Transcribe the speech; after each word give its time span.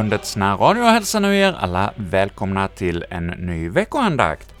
Kyrkliga 0.00 0.20
närradio 0.36 0.82
hälsar 0.82 1.20
nu 1.20 1.36
er 1.36 1.52
alla 1.52 1.92
välkomna 1.96 2.68
till 2.68 3.04
en 3.10 3.26
ny 3.26 3.68
veckoandakt. 3.68 4.54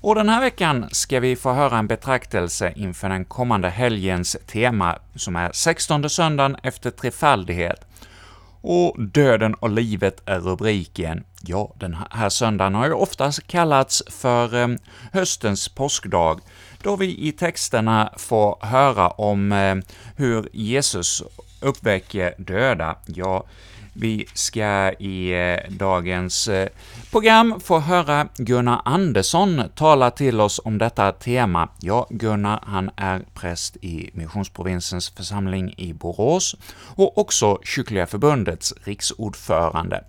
Och 0.00 0.14
den 0.14 0.28
här 0.28 0.40
veckan 0.40 0.88
ska 0.92 1.20
vi 1.20 1.36
få 1.36 1.52
höra 1.52 1.78
en 1.78 1.86
betraktelse 1.86 2.72
inför 2.76 3.08
den 3.08 3.24
kommande 3.24 3.70
helgens 3.70 4.36
tema, 4.46 4.98
som 5.14 5.36
är 5.36 5.50
16 5.52 6.10
söndagen 6.10 6.56
efter 6.62 6.90
trefaldighet. 6.90 7.86
Och 8.60 9.02
döden 9.02 9.54
och 9.54 9.70
livet 9.70 10.22
är 10.26 10.40
rubriken. 10.40 11.24
Ja, 11.42 11.74
den 11.76 11.96
här 12.10 12.28
söndagen 12.28 12.74
har 12.74 12.86
ju 12.86 12.92
oftast 12.92 13.46
kallats 13.46 14.02
för 14.10 14.54
ehm, 14.54 14.78
höstens 15.12 15.68
påskdag, 15.68 16.40
då 16.82 16.96
vi 16.96 17.28
i 17.28 17.32
texterna 17.32 18.12
får 18.16 18.58
höra 18.60 19.08
om 19.08 19.52
ehm, 19.52 19.82
hur 20.16 20.48
Jesus 20.52 21.22
uppväcker 21.60 22.34
döda. 22.38 22.96
Ja, 23.06 23.44
vi 23.92 24.26
ska 24.34 24.92
i 24.92 25.32
eh, 25.32 25.72
dagens 25.72 26.48
eh, 26.48 26.68
program 27.10 27.60
få 27.60 27.78
höra 27.78 28.28
Gunnar 28.36 28.82
Andersson 28.84 29.62
tala 29.74 30.10
till 30.10 30.40
oss 30.40 30.60
om 30.64 30.78
detta 30.78 31.12
tema. 31.12 31.68
Ja, 31.80 32.06
Gunnar, 32.10 32.60
han 32.66 32.90
är 32.96 33.22
präst 33.34 33.76
i 33.76 34.10
Missionsprovinsens 34.12 35.10
församling 35.10 35.74
i 35.76 35.92
Borås 35.92 36.56
och 36.96 37.18
också 37.18 37.58
Kyrkliga 37.64 38.06
Förbundets 38.06 38.74
riksordförande. 38.84 40.04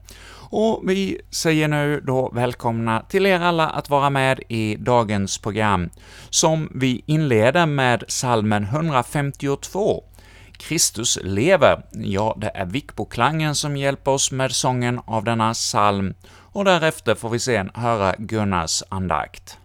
Och 0.52 0.82
vi 0.90 1.22
säger 1.30 1.68
nu 1.68 2.02
då 2.04 2.32
välkomna 2.34 3.02
till 3.09 3.26
er 3.26 3.40
alla 3.40 3.70
att 3.70 3.90
vara 3.90 4.09
med 4.09 4.40
i 4.50 4.76
dagens 4.80 5.38
program, 5.38 5.90
som 6.30 6.70
vi 6.76 7.04
inleder 7.06 7.66
med 7.66 8.04
salmen 8.08 8.64
152, 8.64 10.04
Kristus 10.62 11.20
lever. 11.23 11.84
Ja, 11.92 12.38
det 12.42 12.52
är 12.54 12.66
Vickboklangen 12.66 13.56
som 13.56 13.78
hjälper 13.78 14.12
oss 14.12 14.31
med 14.31 14.52
sången 14.52 15.00
av 15.06 15.23
denna 15.23 15.53
psalm, 15.53 16.14
och 16.30 16.66
därefter 16.66 17.16
får 17.16 17.30
vi 17.30 17.40
sen 17.40 17.72
höra 17.73 18.16
Gunnars 18.18 18.84
andakt. 18.90 19.58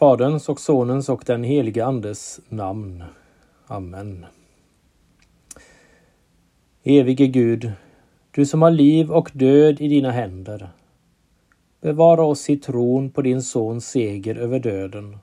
Faderns 0.00 0.48
och 0.48 0.60
Sonens 0.60 1.08
och 1.08 1.22
den 1.26 1.44
helige 1.44 1.84
Andes 1.84 2.40
namn. 2.48 3.04
Amen. 3.66 4.26
Evige 6.82 7.26
Gud, 7.26 7.72
du 8.30 8.46
som 8.46 8.62
har 8.62 8.70
liv 8.70 9.10
och 9.10 9.30
död 9.34 9.80
i 9.80 9.88
dina 9.88 10.10
händer. 10.10 10.70
Bevara 11.80 12.22
oss 12.22 12.50
i 12.50 12.56
tron 12.56 13.10
på 13.10 13.22
din 13.22 13.42
Sons 13.42 13.88
seger 13.88 14.34
över 14.34 14.58
döden, 14.58 15.18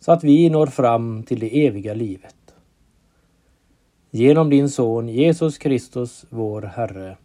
så 0.00 0.12
att 0.12 0.24
vi 0.24 0.50
når 0.50 0.66
fram 0.66 1.22
till 1.22 1.40
det 1.40 1.66
eviga 1.66 1.94
livet. 1.94 2.54
Genom 4.10 4.50
din 4.50 4.70
Son 4.70 5.08
Jesus 5.08 5.58
Kristus, 5.58 6.24
vår 6.30 6.62
Herre. 6.62 7.16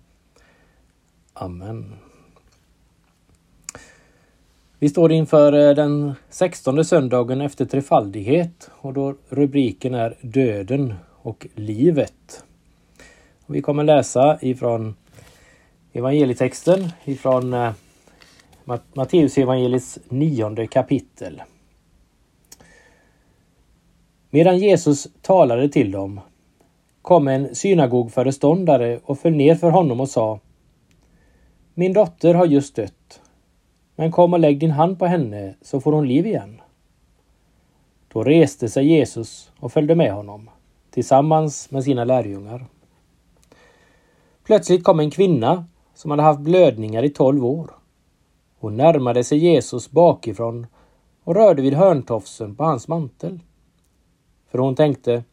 Amen. 1.33 2.06
Vi 4.79 4.89
står 4.89 5.11
inför 5.11 5.53
eh, 5.53 5.75
den 5.75 6.15
sextonde 6.29 6.85
söndagen 6.85 7.41
efter 7.41 7.65
trefaldighet 7.65 8.69
och 8.73 8.93
då 8.93 9.15
rubriken 9.29 9.93
är 9.93 10.17
Döden 10.21 10.93
och 11.21 11.47
livet. 11.55 12.43
Vi 13.45 13.61
kommer 13.61 13.83
läsa 13.83 14.37
ifrån 14.41 14.95
evangelietexten 15.93 16.89
ifrån 17.05 17.53
eh, 17.53 17.71
Matteus 18.93 19.37
evangeliets 19.37 19.99
nionde 20.09 20.67
kapitel. 20.67 21.41
Medan 24.29 24.59
Jesus 24.59 25.07
talade 25.21 25.69
till 25.69 25.91
dem 25.91 26.19
kom 27.01 27.27
en 27.27 27.55
synagogföreståndare 27.55 28.99
och 29.03 29.19
föll 29.19 29.35
ner 29.35 29.55
för 29.55 29.69
honom 29.69 29.99
och 29.99 30.09
sa 30.09 30.39
Min 31.73 31.93
dotter 31.93 32.33
har 32.33 32.45
just 32.45 32.75
dött 32.75 32.96
men 33.99 34.11
kom 34.11 34.33
och 34.33 34.39
lägg 34.39 34.59
din 34.59 34.71
hand 34.71 34.99
på 34.99 35.05
henne 35.05 35.55
så 35.61 35.81
får 35.81 35.91
hon 35.91 36.07
liv 36.07 36.25
igen. 36.25 36.61
Då 38.13 38.23
reste 38.23 38.69
sig 38.69 38.87
Jesus 38.87 39.51
och 39.59 39.71
följde 39.71 39.95
med 39.95 40.13
honom 40.13 40.49
tillsammans 40.89 41.71
med 41.71 41.83
sina 41.83 42.03
lärjungar. 42.03 42.65
Plötsligt 44.43 44.83
kom 44.83 44.99
en 44.99 45.11
kvinna 45.11 45.65
som 45.93 46.11
hade 46.11 46.23
haft 46.23 46.39
blödningar 46.39 47.03
i 47.03 47.09
tolv 47.09 47.45
år. 47.45 47.71
Hon 48.59 48.77
närmade 48.77 49.23
sig 49.23 49.37
Jesus 49.37 49.91
bakifrån 49.91 50.67
och 51.23 51.35
rörde 51.35 51.61
vid 51.61 51.73
hörntofsen 51.73 52.55
på 52.55 52.63
hans 52.63 52.87
mantel. 52.87 53.39
För 54.47 54.57
hon 54.57 54.75
tänkte, 54.75 55.23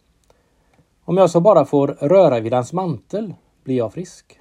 om 1.05 1.17
jag 1.17 1.31
så 1.31 1.40
bara 1.40 1.64
får 1.64 1.88
röra 1.88 2.40
vid 2.40 2.52
hans 2.52 2.72
mantel 2.72 3.34
blir 3.64 3.76
jag 3.76 3.93
frisk. 3.93 4.40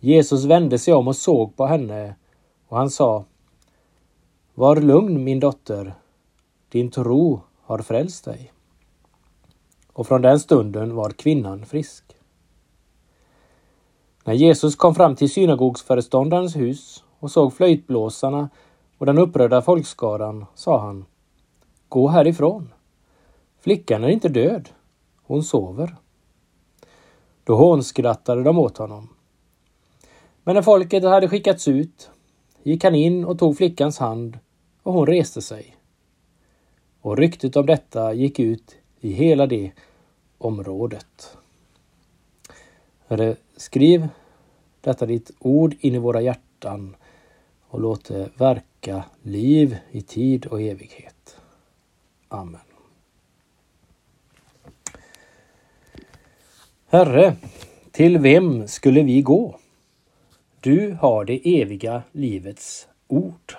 Jesus 0.00 0.44
vände 0.44 0.78
sig 0.78 0.94
om 0.94 1.08
och 1.08 1.16
såg 1.16 1.56
på 1.56 1.66
henne 1.66 2.14
och 2.68 2.76
han 2.78 2.90
sa 2.90 3.24
Var 4.54 4.76
lugn 4.76 5.24
min 5.24 5.40
dotter, 5.40 5.94
din 6.68 6.90
tro 6.90 7.40
har 7.62 7.78
frälst 7.78 8.24
dig. 8.24 8.52
Och 9.92 10.06
från 10.06 10.22
den 10.22 10.40
stunden 10.40 10.94
var 10.94 11.10
kvinnan 11.10 11.66
frisk. 11.66 12.04
När 14.24 14.34
Jesus 14.34 14.76
kom 14.76 14.94
fram 14.94 15.16
till 15.16 15.30
synagogsföreståndarens 15.30 16.56
hus 16.56 17.04
och 17.18 17.30
såg 17.30 17.54
flöjtblåsarna 17.54 18.48
och 18.98 19.06
den 19.06 19.18
upprörda 19.18 19.62
folkskaran 19.62 20.46
sa 20.54 20.78
han 20.78 21.04
Gå 21.88 22.08
härifrån. 22.08 22.72
Flickan 23.60 24.04
är 24.04 24.08
inte 24.08 24.28
död. 24.28 24.68
Hon 25.22 25.42
sover. 25.42 25.96
Då 27.44 27.56
hånskrattade 27.56 28.42
de 28.42 28.58
åt 28.58 28.78
honom. 28.78 29.08
Men 30.44 30.54
när 30.54 30.62
folket 30.62 31.04
hade 31.04 31.28
skickats 31.28 31.68
ut 31.68 32.10
gick 32.68 32.84
han 32.84 32.94
in 32.94 33.24
och 33.24 33.38
tog 33.38 33.56
flickans 33.56 33.98
hand 33.98 34.38
och 34.82 34.92
hon 34.92 35.06
reste 35.06 35.42
sig. 35.42 35.76
Och 37.00 37.16
ryktet 37.16 37.56
om 37.56 37.66
detta 37.66 38.12
gick 38.14 38.38
ut 38.38 38.76
i 39.00 39.12
hela 39.12 39.46
det 39.46 39.72
området. 40.38 41.36
Herre, 43.06 43.36
skriv 43.56 44.08
detta 44.80 45.06
ditt 45.06 45.30
ord 45.38 45.74
in 45.80 45.94
i 45.94 45.98
våra 45.98 46.20
hjärtan 46.20 46.96
och 47.68 47.80
låt 47.80 48.04
det 48.04 48.30
verka 48.36 49.04
liv 49.22 49.76
i 49.90 50.02
tid 50.02 50.46
och 50.46 50.60
evighet. 50.60 51.36
Amen. 52.28 52.60
Herre, 56.86 57.36
till 57.90 58.18
vem 58.18 58.68
skulle 58.68 59.02
vi 59.02 59.22
gå? 59.22 59.58
Du 60.68 60.96
har 61.00 61.24
det 61.24 61.60
eviga 61.60 62.02
livets 62.12 62.88
ord. 63.06 63.56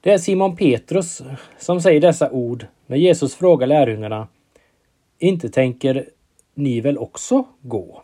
Det 0.00 0.12
är 0.12 0.18
Simon 0.18 0.56
Petrus 0.56 1.22
som 1.58 1.80
säger 1.80 2.00
dessa 2.00 2.30
ord 2.30 2.66
när 2.86 2.96
Jesus 2.96 3.34
frågar 3.34 3.66
lärjungarna 3.66 4.28
Inte 5.18 5.48
tänker 5.48 6.08
ni 6.54 6.80
väl 6.80 6.98
också 6.98 7.44
gå? 7.60 8.02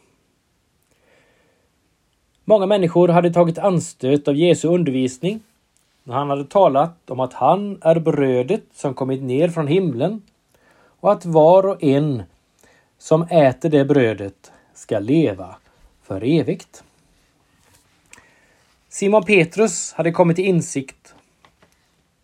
Många 2.44 2.67
människor 2.67 3.08
hade 3.08 3.32
tagit 3.32 3.58
anstöt 3.58 4.28
av 4.28 4.37
Jesu 4.37 4.69
undervisning 4.69 5.40
när 6.05 6.14
han 6.14 6.31
hade 6.31 6.44
talat 6.44 7.11
om 7.11 7.20
att 7.20 7.32
han 7.32 7.78
är 7.82 8.00
brödet 8.00 8.64
som 8.75 8.94
kommit 8.94 9.22
ner 9.22 9.49
från 9.49 9.67
himlen 9.67 10.22
och 11.00 11.12
att 11.12 11.25
var 11.25 11.67
och 11.67 11.82
en 11.82 12.22
som 12.99 13.22
äter 13.22 13.70
det 13.70 13.84
brödet 13.84 14.52
ska 14.75 14.99
leva 14.99 15.56
för 16.11 16.25
evigt. 16.25 16.85
Simon 18.89 19.25
Petrus 19.25 19.93
hade 19.93 20.12
kommit 20.12 20.37
till 20.37 20.45
insikt 20.45 21.15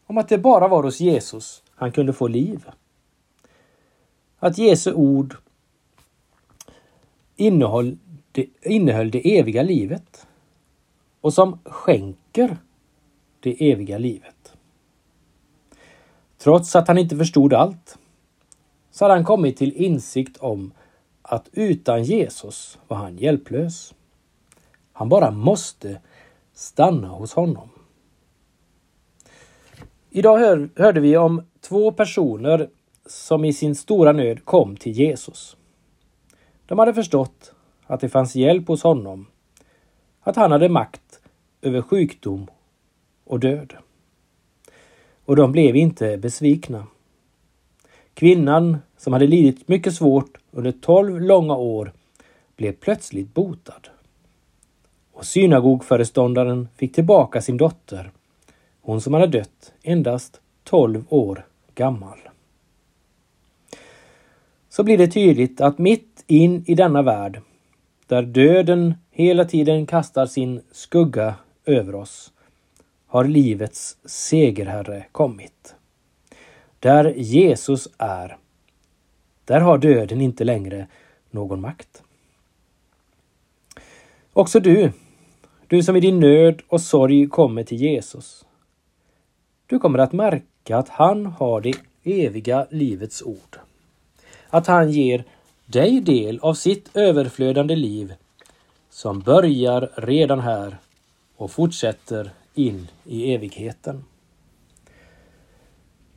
om 0.06 0.18
att 0.18 0.28
det 0.28 0.38
bara 0.38 0.68
var 0.68 0.82
hos 0.82 1.00
Jesus 1.00 1.62
han 1.74 1.92
kunde 1.92 2.12
få 2.12 2.28
liv. 2.28 2.64
Att 4.38 4.58
Jesu 4.58 4.92
ord 4.92 5.36
innehöll 7.36 7.98
det, 8.32 8.46
innehöll 8.62 9.10
det 9.10 9.38
eviga 9.38 9.62
livet 9.62 10.26
och 11.20 11.34
som 11.34 11.58
skänker 11.64 12.56
det 13.40 13.70
eviga 13.72 13.98
livet. 13.98 14.52
Trots 16.38 16.76
att 16.76 16.88
han 16.88 16.98
inte 16.98 17.16
förstod 17.16 17.54
allt 17.54 17.98
så 18.90 19.04
hade 19.04 19.14
han 19.14 19.24
kommit 19.24 19.56
till 19.56 19.72
insikt 19.72 20.36
om 20.36 20.72
att 21.28 21.48
utan 21.52 22.04
Jesus 22.04 22.78
var 22.88 22.96
han 22.96 23.16
hjälplös. 23.16 23.94
Han 24.92 25.08
bara 25.08 25.30
måste 25.30 26.00
stanna 26.54 27.08
hos 27.08 27.32
honom. 27.32 27.68
Idag 30.10 30.38
hör, 30.38 30.68
hörde 30.76 31.00
vi 31.00 31.16
om 31.16 31.42
två 31.60 31.92
personer 31.92 32.68
som 33.06 33.44
i 33.44 33.52
sin 33.52 33.74
stora 33.74 34.12
nöd 34.12 34.44
kom 34.44 34.76
till 34.76 34.92
Jesus. 34.92 35.56
De 36.66 36.78
hade 36.78 36.94
förstått 36.94 37.54
att 37.86 38.00
det 38.00 38.08
fanns 38.08 38.34
hjälp 38.34 38.68
hos 38.68 38.82
honom, 38.82 39.26
att 40.20 40.36
han 40.36 40.52
hade 40.52 40.68
makt 40.68 41.20
över 41.62 41.82
sjukdom 41.82 42.46
och 43.24 43.40
död. 43.40 43.74
Och 45.24 45.36
de 45.36 45.52
blev 45.52 45.76
inte 45.76 46.18
besvikna. 46.18 46.86
Kvinnan 48.14 48.78
som 48.96 49.12
hade 49.12 49.26
lidit 49.26 49.68
mycket 49.68 49.94
svårt 49.94 50.38
under 50.56 50.72
tolv 50.72 51.20
långa 51.20 51.56
år 51.56 51.92
blev 52.56 52.72
plötsligt 52.72 53.34
botad. 53.34 53.88
Och 55.12 55.26
synagogföreståndaren 55.26 56.68
fick 56.76 56.94
tillbaka 56.94 57.40
sin 57.40 57.56
dotter, 57.56 58.10
hon 58.80 59.00
som 59.00 59.14
hade 59.14 59.26
dött 59.26 59.72
endast 59.82 60.40
tolv 60.64 61.04
år 61.08 61.46
gammal. 61.74 62.18
Så 64.68 64.84
blir 64.84 64.98
det 64.98 65.08
tydligt 65.08 65.60
att 65.60 65.78
mitt 65.78 66.24
in 66.26 66.64
i 66.66 66.74
denna 66.74 67.02
värld, 67.02 67.40
där 68.06 68.22
döden 68.22 68.94
hela 69.10 69.44
tiden 69.44 69.86
kastar 69.86 70.26
sin 70.26 70.62
skugga 70.72 71.34
över 71.64 71.94
oss, 71.94 72.32
har 73.06 73.24
livets 73.24 73.96
segerherre 74.04 75.04
kommit. 75.12 75.74
Där 76.78 77.14
Jesus 77.16 77.88
är, 77.98 78.36
där 79.46 79.60
har 79.60 79.78
döden 79.78 80.20
inte 80.20 80.44
längre 80.44 80.86
någon 81.30 81.60
makt. 81.60 82.02
Också 84.32 84.60
du, 84.60 84.92
du 85.66 85.82
som 85.82 85.96
i 85.96 86.00
din 86.00 86.20
nöd 86.20 86.62
och 86.68 86.80
sorg 86.80 87.28
kommer 87.28 87.64
till 87.64 87.78
Jesus. 87.78 88.44
Du 89.66 89.78
kommer 89.78 89.98
att 89.98 90.12
märka 90.12 90.76
att 90.76 90.88
han 90.88 91.26
har 91.26 91.60
det 91.60 91.74
eviga 92.04 92.66
livets 92.70 93.22
ord. 93.22 93.58
Att 94.48 94.66
han 94.66 94.90
ger 94.90 95.24
dig 95.66 96.00
del 96.00 96.38
av 96.40 96.54
sitt 96.54 96.96
överflödande 96.96 97.76
liv 97.76 98.14
som 98.90 99.20
börjar 99.20 99.90
redan 99.96 100.40
här 100.40 100.76
och 101.36 101.50
fortsätter 101.50 102.30
in 102.54 102.88
i 103.04 103.34
evigheten. 103.34 104.04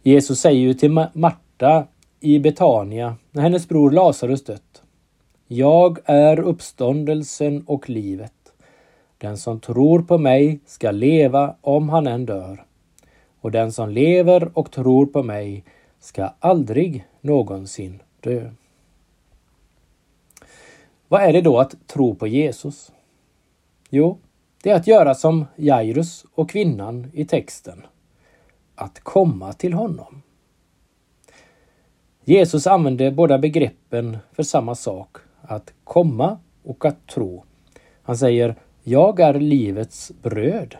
Jesus 0.03 0.39
säger 0.39 0.59
ju 0.59 0.73
till 0.73 0.91
Marta 1.13 1.87
i 2.19 2.39
Betania 2.39 3.15
när 3.31 3.43
hennes 3.43 3.67
bror 3.67 3.91
Lazarus 3.91 4.43
dött. 4.43 4.83
Jag 5.47 5.99
är 6.05 6.39
uppståndelsen 6.39 7.63
och 7.67 7.89
livet. 7.89 8.33
Den 9.17 9.37
som 9.37 9.59
tror 9.59 10.01
på 10.01 10.17
mig 10.17 10.59
ska 10.65 10.91
leva 10.91 11.55
om 11.61 11.89
han 11.89 12.07
än 12.07 12.25
dör. 12.25 12.65
Och 13.41 13.51
den 13.51 13.71
som 13.71 13.89
lever 13.89 14.51
och 14.53 14.71
tror 14.71 15.05
på 15.05 15.23
mig 15.23 15.63
ska 15.99 16.33
aldrig 16.39 17.05
någonsin 17.21 18.01
dö. 18.19 18.51
Vad 21.07 21.21
är 21.21 21.33
det 21.33 21.41
då 21.41 21.59
att 21.59 21.87
tro 21.87 22.15
på 22.15 22.27
Jesus? 22.27 22.91
Jo, 23.89 24.17
det 24.63 24.69
är 24.69 24.75
att 24.75 24.87
göra 24.87 25.15
som 25.15 25.45
Jairus 25.55 26.25
och 26.35 26.49
kvinnan 26.49 27.11
i 27.13 27.25
texten. 27.25 27.81
Att 28.75 28.99
komma 28.99 29.53
till 29.53 29.73
honom. 29.73 30.21
Jesus 32.29 32.67
använde 32.67 33.11
båda 33.11 33.37
begreppen 33.37 34.17
för 34.33 34.43
samma 34.43 34.75
sak, 34.75 35.17
att 35.41 35.73
komma 35.83 36.39
och 36.63 36.85
att 36.85 37.07
tro. 37.07 37.43
Han 38.01 38.17
säger 38.17 38.55
Jag 38.83 39.19
är 39.19 39.33
livets 39.33 40.11
bröd. 40.21 40.75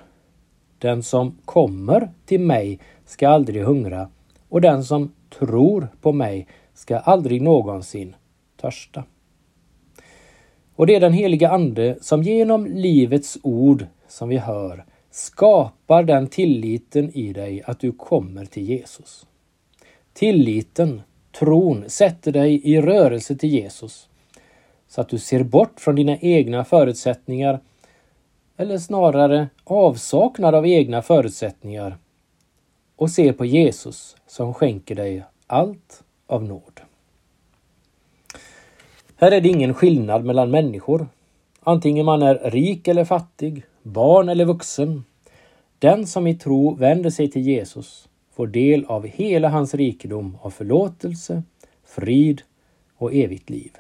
Den 0.78 1.04
som 1.04 1.38
kommer 1.46 2.12
till 2.26 2.40
mig 2.40 2.80
ska 3.06 3.30
aldrig 3.30 3.64
hungra 3.64 4.10
och 4.50 4.62
den 4.62 4.84
som 4.84 5.12
tror 5.40 5.88
på 6.02 6.12
mig 6.12 6.48
ska 6.74 6.98
aldrig 6.98 7.42
någonsin 7.42 8.16
törsta. 8.62 9.04
Och 10.76 10.88
det 10.88 10.96
är 10.96 11.00
den 11.00 11.14
heliga 11.14 11.50
Ande 11.50 11.98
som 12.02 12.24
genom 12.24 12.66
livets 12.66 13.38
ord 13.44 13.86
som 14.08 14.30
vi 14.30 14.38
hör 14.38 14.86
skapar 15.12 16.04
den 16.04 16.28
tilliten 16.28 17.18
i 17.18 17.34
dig 17.34 17.64
att 17.66 17.80
du 17.80 17.92
kommer 17.92 18.46
till 18.46 18.64
Jesus. 18.64 19.26
Tilliten, 20.14 21.02
tron, 21.40 21.90
sätter 21.90 22.32
dig 22.32 22.62
i 22.64 22.82
rörelse 22.82 23.36
till 23.36 23.50
Jesus 23.50 24.10
så 24.88 25.02
att 25.02 25.10
du 25.10 25.20
ser 25.20 25.44
bort 25.44 25.80
från 25.80 25.96
dina 25.96 26.18
egna 26.18 26.66
förutsättningar 26.66 27.60
eller 28.58 28.78
snarare 28.78 29.50
avsaknad 29.64 30.56
av 30.56 30.68
egna 30.68 31.02
förutsättningar 31.02 31.98
och 32.96 33.12
ser 33.12 33.34
på 33.34 33.46
Jesus 33.46 34.16
som 34.28 34.54
skänker 34.54 34.96
dig 34.96 35.24
allt 35.48 36.04
av 36.28 36.44
nåd. 36.44 36.82
Här 39.16 39.32
är 39.32 39.42
det 39.42 39.50
ingen 39.50 39.74
skillnad 39.74 40.26
mellan 40.26 40.52
människor. 40.52 41.08
Antingen 41.60 42.06
man 42.06 42.22
är 42.22 42.36
rik 42.36 42.88
eller 42.88 43.06
fattig, 43.06 43.64
barn 43.84 44.30
eller 44.30 44.46
vuxen. 44.46 45.04
Den 45.80 46.08
som 46.08 46.28
i 46.28 46.36
tro 46.36 46.76
vänder 46.76 47.10
sig 47.10 47.32
till 47.32 47.42
Jesus 47.42 48.09
får 48.40 48.48
del 48.48 48.86
av 48.86 49.08
hela 49.08 49.50
hans 49.50 49.74
rikedom 49.74 50.38
av 50.42 50.50
förlåtelse, 50.50 51.44
frid 51.84 52.42
och 52.96 53.14
evigt 53.14 53.50
liv. 53.50 53.72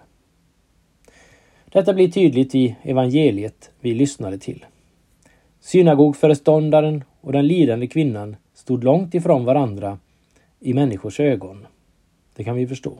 Detta 1.69 1.93
blir 1.93 2.11
tydligt 2.11 2.55
i 2.55 2.75
evangeliet 2.83 3.71
vi 3.79 3.93
lyssnade 3.93 4.37
till. 4.37 4.65
Synagogföreståndaren 5.59 7.03
och 7.21 7.31
den 7.31 7.47
lidande 7.47 7.87
kvinnan 7.87 8.35
stod 8.53 8.83
långt 8.83 9.13
ifrån 9.13 9.45
varandra 9.45 9.99
i 10.59 10.73
människors 10.73 11.19
ögon. 11.19 11.67
Det 12.35 12.43
kan 12.43 12.55
vi 12.55 12.67
förstå. 12.67 12.93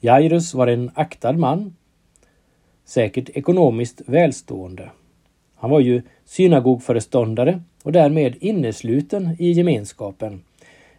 Jairus 0.00 0.54
var 0.54 0.66
en 0.66 0.90
aktad 0.94 1.32
man, 1.32 1.76
säkert 2.84 3.28
ekonomiskt 3.28 4.02
välstående. 4.06 4.90
Han 5.54 5.70
var 5.70 5.80
ju 5.80 6.02
synagogföreståndare 6.24 7.62
och 7.82 7.92
därmed 7.92 8.36
innesluten 8.40 9.36
i 9.38 9.50
gemenskapen, 9.50 10.42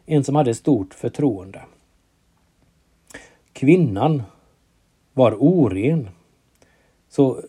en 0.06 0.24
som 0.24 0.36
hade 0.36 0.56
stort 0.56 0.94
förtroende. 0.94 1.62
Kvinnan 3.54 4.24
var 5.14 5.36
oren, 5.40 6.10
så 7.10 7.42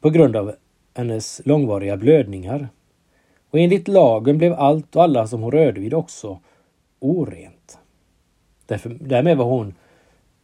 på 0.00 0.10
grund 0.10 0.36
av 0.36 0.54
hennes 0.94 1.40
långvariga 1.44 1.96
blödningar. 1.96 2.68
Och 3.50 3.58
enligt 3.58 3.88
lagen 3.88 4.38
blev 4.38 4.52
allt 4.52 4.96
och 4.96 5.02
alla 5.02 5.26
som 5.26 5.42
hon 5.42 5.52
rörde 5.52 5.80
vid 5.80 5.94
också 5.94 6.40
orent. 6.98 7.78
Därför, 8.66 8.88
därmed 9.00 9.36
var 9.36 9.44
hon 9.44 9.74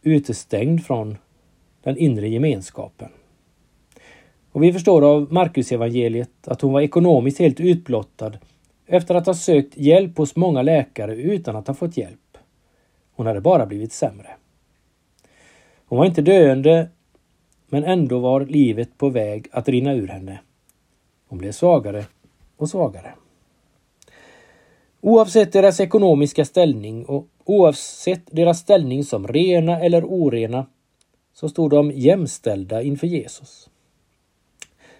utestängd 0.01 0.85
från 0.85 1.17
den 1.83 1.97
inre 1.97 2.27
gemenskapen. 2.27 3.09
Och 4.51 4.63
vi 4.63 4.73
förstår 4.73 5.01
av 5.01 5.33
Markus 5.33 5.71
evangeliet 5.71 6.47
att 6.47 6.61
hon 6.61 6.73
var 6.73 6.81
ekonomiskt 6.81 7.39
helt 7.39 7.59
utblottad 7.59 8.37
efter 8.87 9.15
att 9.15 9.25
ha 9.25 9.33
sökt 9.33 9.77
hjälp 9.77 10.17
hos 10.17 10.35
många 10.35 10.61
läkare 10.61 11.15
utan 11.15 11.55
att 11.55 11.67
ha 11.67 11.73
fått 11.73 11.97
hjälp. 11.97 12.37
Hon 13.15 13.25
hade 13.25 13.41
bara 13.41 13.65
blivit 13.65 13.93
sämre. 13.93 14.29
Hon 15.85 15.99
var 15.99 16.05
inte 16.05 16.21
döende, 16.21 16.89
men 17.67 17.83
ändå 17.83 18.19
var 18.19 18.41
livet 18.45 18.97
på 18.97 19.09
väg 19.09 19.47
att 19.51 19.69
rinna 19.69 19.93
ur 19.93 20.07
henne. 20.07 20.39
Hon 21.27 21.39
blev 21.39 21.51
svagare 21.51 22.05
och 22.57 22.69
svagare. 22.69 23.13
Oavsett 25.01 25.53
deras 25.53 25.79
ekonomiska 25.79 26.45
ställning 26.45 27.05
och 27.05 27.27
oavsett 27.43 28.21
deras 28.31 28.59
ställning 28.59 29.03
som 29.03 29.27
rena 29.27 29.79
eller 29.79 30.05
orena 30.05 30.65
så 31.33 31.49
stod 31.49 31.71
de 31.71 31.91
jämställda 31.91 32.81
inför 32.81 33.07
Jesus. 33.07 33.69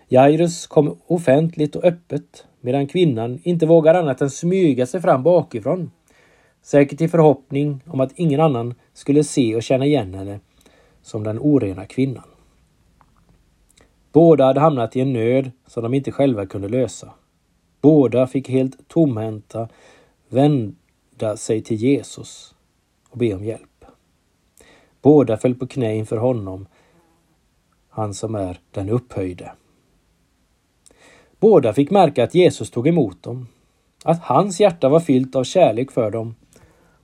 Jairus 0.09 0.67
kom 0.67 0.97
offentligt 1.07 1.75
och 1.75 1.83
öppet 1.83 2.45
medan 2.61 2.87
kvinnan 2.87 3.39
inte 3.43 3.65
vågar 3.65 3.93
annat 3.93 4.21
än 4.21 4.29
smyga 4.29 4.85
sig 4.85 5.01
fram 5.01 5.23
bakifrån. 5.23 5.91
Säkert 6.61 7.01
i 7.01 7.07
förhoppning 7.07 7.83
om 7.87 7.99
att 7.99 8.11
ingen 8.15 8.39
annan 8.39 8.73
skulle 8.93 9.23
se 9.23 9.55
och 9.55 9.63
känna 9.63 9.85
igen 9.85 10.13
henne 10.13 10.39
som 11.01 11.23
den 11.23 11.39
orena 11.39 11.85
kvinnan. 11.85 12.23
Båda 14.11 14.45
hade 14.45 14.59
hamnat 14.59 14.95
i 14.95 15.01
en 15.01 15.13
nöd 15.13 15.51
som 15.67 15.83
de 15.83 15.93
inte 15.93 16.11
själva 16.11 16.45
kunde 16.45 16.67
lösa. 16.67 17.13
Båda 17.81 18.27
fick 18.27 18.49
helt 18.49 18.87
tomhänta 18.87 19.69
vända 20.29 21.37
sig 21.37 21.61
till 21.61 21.77
Jesus 21.77 22.55
och 23.09 23.17
be 23.17 23.33
om 23.33 23.43
hjälp. 23.43 23.85
Båda 25.01 25.37
föll 25.37 25.55
på 25.55 25.67
knä 25.67 25.95
inför 25.95 26.17
honom, 26.17 26.67
han 27.89 28.13
som 28.13 28.35
är 28.35 28.59
den 28.71 28.89
upphöjde. 28.89 29.51
Båda 31.39 31.73
fick 31.73 31.91
märka 31.91 32.23
att 32.23 32.35
Jesus 32.35 32.71
tog 32.71 32.87
emot 32.87 33.23
dem, 33.23 33.47
att 34.03 34.21
hans 34.21 34.59
hjärta 34.59 34.89
var 34.89 34.99
fyllt 34.99 35.35
av 35.35 35.43
kärlek 35.43 35.91
för 35.91 36.11
dem 36.11 36.35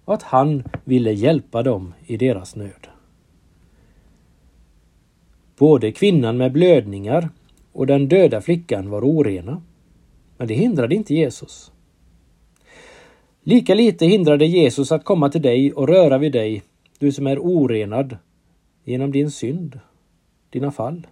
och 0.06 0.14
att 0.14 0.24
han 0.24 0.64
ville 0.84 1.12
hjälpa 1.12 1.64
dem 1.64 1.94
i 2.06 2.18
deras 2.18 2.56
nöd. 2.56 2.88
Både 5.58 5.92
kvinnan 5.92 6.38
med 6.38 6.52
blödningar 6.52 7.30
och 7.72 7.88
den 7.88 8.08
döda 8.08 8.42
flickan 8.42 8.90
var 8.90 9.02
orena. 9.02 9.62
Men 10.38 10.48
det 10.48 10.54
hindrade 10.54 10.96
inte 10.96 11.16
Jesus. 11.16 11.72
Lika 13.44 13.74
lite 13.76 14.06
hindrade 14.06 14.46
Jesus 14.46 14.92
att 14.92 15.04
komma 15.04 15.30
till 15.30 15.42
dig 15.42 15.74
och 15.74 15.88
röra 15.88 16.18
vid 16.18 16.32
dig, 16.32 16.64
du 17.00 17.12
som 17.12 17.28
är 17.28 17.40
orenad 17.40 18.18
genom 18.84 19.12
din 19.12 19.32
synd, 19.32 19.80
dina 20.50 20.72
fall. 20.72 21.08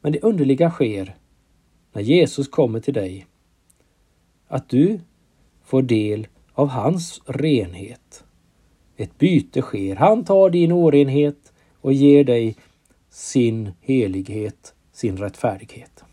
Men 0.00 0.12
det 0.12 0.22
underliga 0.22 0.70
sker 0.70 1.16
när 1.92 2.02
Jesus 2.02 2.48
kommer 2.48 2.80
till 2.80 2.94
dig, 2.94 3.26
att 4.48 4.68
du 4.68 5.00
får 5.64 5.82
del 5.82 6.26
av 6.52 6.68
hans 6.68 7.20
renhet. 7.26 8.24
Ett 8.96 9.18
byte 9.18 9.62
sker. 9.62 9.96
Han 9.96 10.24
tar 10.24 10.50
din 10.50 10.72
orenhet 10.72 11.52
och 11.80 11.92
ger 11.92 12.24
dig 12.24 12.56
sin 13.10 13.72
helighet, 13.80 14.74
sin 14.92 15.16
rättfärdighet. 15.16 16.04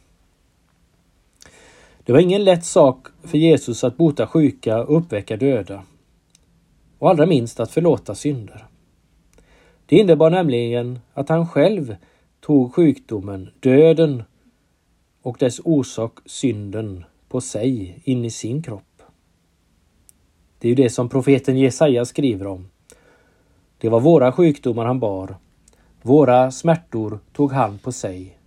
Det 2.04 2.14
var 2.14 2.20
ingen 2.20 2.44
lätt 2.44 2.66
sak 2.66 3.08
för 3.24 3.38
Jesus 3.38 3.84
att 3.84 3.98
bota 3.98 4.28
sjuka 4.28 4.84
och 4.84 4.98
uppväcka 4.98 5.38
döda. 5.38 5.84
Och 7.00 7.10
allra 7.10 7.26
minst 7.26 7.60
att 7.60 7.72
förlåta 7.72 8.16
synder. 8.16 8.66
Det 9.86 9.96
innebar 9.96 10.30
nämligen 10.30 11.00
att 11.14 11.30
han 11.30 11.48
själv 11.48 11.96
tog 12.40 12.74
sjukdomen, 12.74 13.50
döden 13.60 14.24
och 15.30 15.38
dess 15.40 15.62
orsak, 15.64 16.20
synden, 16.26 17.06
på 17.28 17.42
sig 17.42 18.02
in 18.04 18.26
i 18.26 18.30
sin 18.30 18.62
kropp. 18.62 19.02
Det 20.60 20.68
är 20.68 20.70
ju 20.70 20.76
det 20.76 20.90
som 20.90 21.10
profeten 21.10 21.58
Jesaja 21.58 22.06
skriver 22.06 22.48
om. 22.48 22.70
Det 23.78 23.90
var 23.90 24.00
våra 24.00 24.32
sjukdomar 24.32 24.86
han 24.86 25.00
bar 25.00 25.38
våra 26.02 26.52
smärtor 26.52 27.20
tog 27.34 27.52
han 27.52 27.78
på 27.78 27.92
sig, 27.92 28.38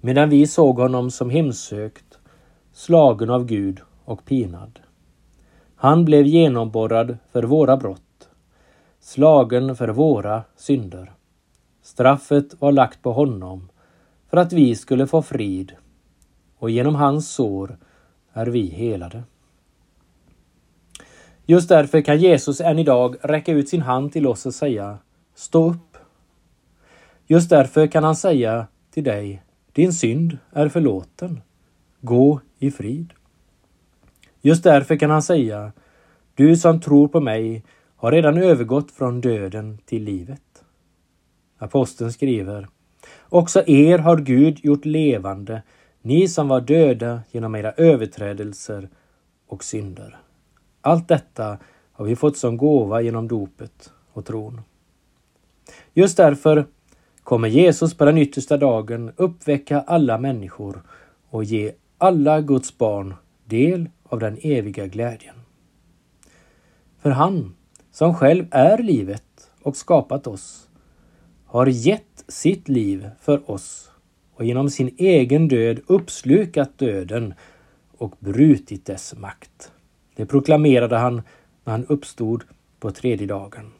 medan 0.00 0.30
vi 0.30 0.46
såg 0.46 0.76
honom 0.78 1.10
som 1.10 1.30
hemsökt, 1.30 2.18
slagen 2.72 3.30
av 3.30 3.46
Gud 3.46 3.80
och 4.04 4.24
pinad. 4.24 4.80
Han 5.76 6.04
blev 6.04 6.26
genomborrad 6.26 7.18
för 7.32 7.42
våra 7.42 7.76
brott, 7.76 8.28
slagen 9.00 9.76
för 9.76 9.88
våra 9.88 10.42
synder. 10.56 11.12
Straffet 11.82 12.60
var 12.60 12.72
lagt 12.72 13.02
på 13.02 13.12
honom 13.12 13.68
för 14.30 14.36
att 14.36 14.52
vi 14.52 14.74
skulle 14.74 15.06
få 15.06 15.22
frid 15.22 15.72
och 16.58 16.70
genom 16.70 16.94
hans 16.94 17.28
sår 17.28 17.78
är 18.32 18.46
vi 18.46 18.66
helade. 18.66 19.22
Just 21.46 21.68
därför 21.68 22.00
kan 22.00 22.18
Jesus 22.18 22.60
än 22.60 22.78
idag 22.78 23.16
räcka 23.22 23.52
ut 23.52 23.68
sin 23.68 23.82
hand 23.82 24.12
till 24.12 24.26
oss 24.26 24.46
och 24.46 24.54
säga 24.54 24.98
Stå 25.34 25.70
upp 25.70 25.96
Just 27.26 27.50
därför 27.50 27.86
kan 27.86 28.04
han 28.04 28.16
säga 28.16 28.66
till 28.90 29.04
dig, 29.04 29.42
din 29.72 29.92
synd 29.92 30.38
är 30.52 30.68
förlåten. 30.68 31.40
Gå 32.00 32.40
i 32.58 32.70
frid. 32.70 33.12
Just 34.40 34.64
därför 34.64 34.96
kan 34.96 35.10
han 35.10 35.22
säga, 35.22 35.72
du 36.34 36.56
som 36.56 36.80
tror 36.80 37.08
på 37.08 37.20
mig 37.20 37.64
har 37.96 38.12
redan 38.12 38.38
övergått 38.38 38.90
från 38.90 39.20
döden 39.20 39.78
till 39.84 40.04
livet. 40.04 40.64
Aposteln 41.58 42.12
skriver, 42.12 42.68
också 43.28 43.62
er 43.66 43.98
har 43.98 44.16
Gud 44.16 44.64
gjort 44.64 44.84
levande, 44.84 45.62
ni 46.04 46.28
som 46.28 46.48
var 46.48 46.60
döda 46.60 47.22
genom 47.30 47.54
era 47.54 47.72
överträdelser 47.72 48.88
och 49.46 49.64
synder. 49.64 50.18
Allt 50.80 51.08
detta 51.08 51.58
har 51.92 52.04
vi 52.04 52.16
fått 52.16 52.36
som 52.36 52.56
gåva 52.56 53.00
genom 53.00 53.28
dopet 53.28 53.92
och 54.12 54.26
tron. 54.26 54.60
Just 55.94 56.16
därför 56.16 56.66
kommer 57.22 57.48
Jesus 57.48 57.94
på 57.94 58.04
den 58.04 58.18
yttersta 58.18 58.56
dagen 58.56 59.12
uppväcka 59.16 59.80
alla 59.80 60.18
människor 60.18 60.82
och 61.30 61.44
ge 61.44 61.72
alla 61.98 62.40
Guds 62.40 62.78
barn 62.78 63.14
del 63.44 63.88
av 64.02 64.18
den 64.18 64.38
eviga 64.42 64.86
glädjen. 64.86 65.36
För 66.98 67.10
han, 67.10 67.54
som 67.90 68.14
själv 68.14 68.46
är 68.50 68.78
livet 68.78 69.50
och 69.62 69.76
skapat 69.76 70.26
oss, 70.26 70.68
har 71.46 71.66
gett 71.66 72.24
sitt 72.28 72.68
liv 72.68 73.10
för 73.20 73.50
oss 73.50 73.90
och 74.34 74.44
genom 74.44 74.70
sin 74.70 74.94
egen 74.98 75.48
död 75.48 75.80
uppslukat 75.86 76.78
döden 76.78 77.34
och 77.98 78.14
brutit 78.18 78.86
dess 78.86 79.14
makt. 79.14 79.72
Det 80.14 80.26
proklamerade 80.26 80.96
han 80.96 81.22
när 81.64 81.72
han 81.72 81.86
uppstod 81.86 82.44
på 82.80 82.90
tredje 82.90 83.26
dagen. 83.26 83.72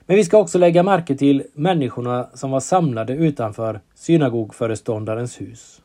Men 0.00 0.16
vi 0.16 0.24
ska 0.24 0.38
också 0.38 0.58
lägga 0.58 0.82
märke 0.82 1.16
till 1.16 1.44
människorna 1.54 2.28
som 2.34 2.50
var 2.50 2.60
samlade 2.60 3.12
utanför 3.12 3.80
synagogföreståndarens 3.94 5.40
hus. 5.40 5.82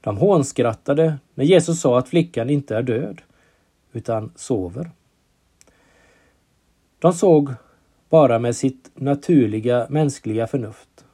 De 0.00 0.16
hånskrattade 0.16 1.18
när 1.34 1.44
Jesus 1.44 1.80
sa 1.80 1.98
att 1.98 2.08
flickan 2.08 2.50
inte 2.50 2.76
är 2.76 2.82
död, 2.82 3.22
utan 3.92 4.32
sover. 4.36 4.90
De 6.98 7.12
såg 7.12 7.54
bara 8.08 8.38
med 8.38 8.56
sitt 8.56 8.90
naturliga 8.94 9.86
mänskliga 9.90 10.46
förnuft. 10.46 11.04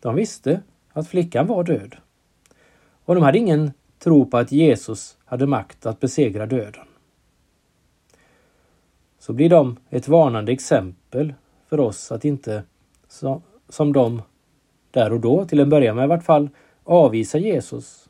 De 0.00 0.14
visste 0.14 0.62
att 0.92 1.08
flickan 1.08 1.46
var 1.46 1.64
död. 1.64 1.96
Och 3.04 3.14
de 3.14 3.24
hade 3.24 3.38
ingen 3.38 3.72
tro 3.98 4.26
på 4.26 4.36
att 4.36 4.52
Jesus 4.52 5.18
hade 5.24 5.46
makt 5.46 5.86
att 5.86 6.00
besegra 6.00 6.46
döden 6.46 6.88
så 9.28 9.32
blir 9.32 9.48
de 9.48 9.76
ett 9.90 10.08
varnande 10.08 10.52
exempel 10.52 11.34
för 11.68 11.80
oss 11.80 12.12
att 12.12 12.24
inte, 12.24 12.62
som 13.68 13.92
de 13.92 14.22
där 14.90 15.12
och 15.12 15.20
då, 15.20 15.44
till 15.44 15.60
en 15.60 15.70
början 15.70 15.96
med 15.96 16.04
i 16.04 16.08
vart 16.08 16.24
fall, 16.24 16.48
avvisa 16.84 17.38
Jesus. 17.38 18.08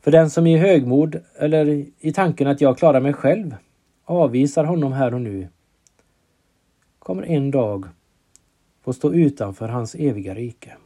För 0.00 0.10
den 0.10 0.30
som 0.30 0.46
i 0.46 0.56
högmod 0.56 1.20
eller 1.38 1.86
i 1.98 2.12
tanken 2.12 2.48
att 2.48 2.60
jag 2.60 2.78
klarar 2.78 3.00
mig 3.00 3.12
själv 3.12 3.56
avvisar 4.04 4.64
honom 4.64 4.92
här 4.92 5.14
och 5.14 5.20
nu 5.20 5.48
kommer 6.98 7.22
en 7.22 7.50
dag 7.50 7.86
få 8.82 8.92
stå 8.92 9.12
utanför 9.12 9.68
hans 9.68 9.94
eviga 9.94 10.34
rike. 10.34 10.76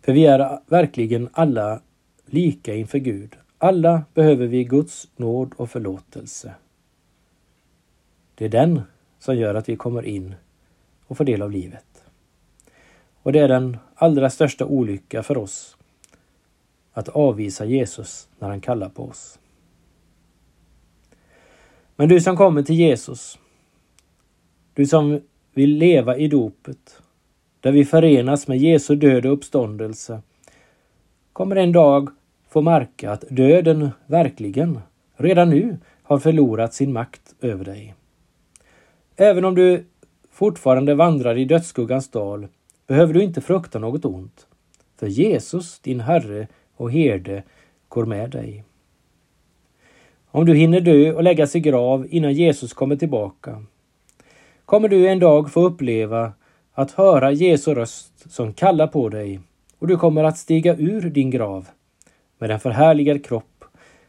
För 0.00 0.12
vi 0.12 0.26
är 0.26 0.58
verkligen 0.66 1.28
alla 1.32 1.80
lika 2.26 2.74
inför 2.74 2.98
Gud. 2.98 3.36
Alla 3.58 4.02
behöver 4.14 4.46
vi 4.46 4.64
Guds 4.64 5.08
nåd 5.16 5.52
och 5.56 5.70
förlåtelse. 5.70 6.54
Det 8.34 8.44
är 8.44 8.48
den 8.48 8.82
som 9.18 9.36
gör 9.36 9.54
att 9.54 9.68
vi 9.68 9.76
kommer 9.76 10.02
in 10.02 10.34
och 11.06 11.16
får 11.16 11.24
del 11.24 11.42
av 11.42 11.50
livet. 11.50 12.04
Och 13.22 13.32
det 13.32 13.38
är 13.38 13.48
den 13.48 13.76
allra 13.94 14.30
största 14.30 14.64
olycka 14.64 15.22
för 15.22 15.38
oss 15.38 15.76
att 16.92 17.08
avvisa 17.08 17.64
Jesus 17.64 18.28
när 18.38 18.48
han 18.48 18.60
kallar 18.60 18.88
på 18.88 19.04
oss. 19.04 19.38
Men 21.96 22.08
du 22.08 22.20
som 22.20 22.36
kommer 22.36 22.62
till 22.62 22.74
Jesus, 22.74 23.38
du 24.74 24.86
som 24.86 25.20
vill 25.54 25.76
leva 25.76 26.16
i 26.16 26.28
dopet, 26.28 27.02
där 27.60 27.72
vi 27.72 27.84
förenas 27.84 28.48
med 28.48 28.58
Jesu 28.58 28.96
död 28.96 29.26
och 29.26 29.32
uppståndelse, 29.32 30.22
kommer 31.32 31.56
en 31.56 31.72
dag 31.72 32.08
få 32.48 32.62
märka 32.62 33.10
att 33.10 33.24
döden 33.28 33.90
verkligen, 34.06 34.80
redan 35.16 35.50
nu, 35.50 35.76
har 36.02 36.18
förlorat 36.18 36.74
sin 36.74 36.92
makt 36.92 37.34
över 37.40 37.64
dig. 37.64 37.94
Även 39.16 39.44
om 39.44 39.54
du 39.54 39.84
fortfarande 40.30 40.94
vandrar 40.94 41.38
i 41.38 41.44
dödsskuggans 41.44 42.08
dal 42.08 42.48
behöver 42.86 43.14
du 43.14 43.22
inte 43.22 43.40
frukta 43.40 43.78
något 43.78 44.04
ont. 44.04 44.46
För 44.96 45.06
Jesus, 45.06 45.78
din 45.78 46.00
Herre 46.00 46.48
och 46.76 46.92
herde, 46.92 47.42
går 47.88 48.06
med 48.06 48.30
dig. 48.30 48.64
Om 50.30 50.46
du 50.46 50.54
hinner 50.54 50.80
dö 50.80 51.12
och 51.12 51.22
läggas 51.22 51.56
i 51.56 51.60
grav 51.60 52.06
innan 52.10 52.32
Jesus 52.32 52.72
kommer 52.72 52.96
tillbaka 52.96 53.64
kommer 54.64 54.88
du 54.88 55.08
en 55.08 55.18
dag 55.18 55.52
få 55.52 55.60
uppleva 55.60 56.32
att 56.74 56.90
höra 56.90 57.32
Jesu 57.32 57.74
röst 57.74 58.32
som 58.32 58.52
kallar 58.52 58.86
på 58.86 59.08
dig 59.08 59.40
och 59.78 59.86
du 59.86 59.96
kommer 59.96 60.24
att 60.24 60.38
stiga 60.38 60.76
ur 60.76 61.10
din 61.10 61.30
grav 61.30 61.68
med 62.38 62.50
en 62.50 62.60
förhärligad 62.60 63.24
kropp 63.24 63.64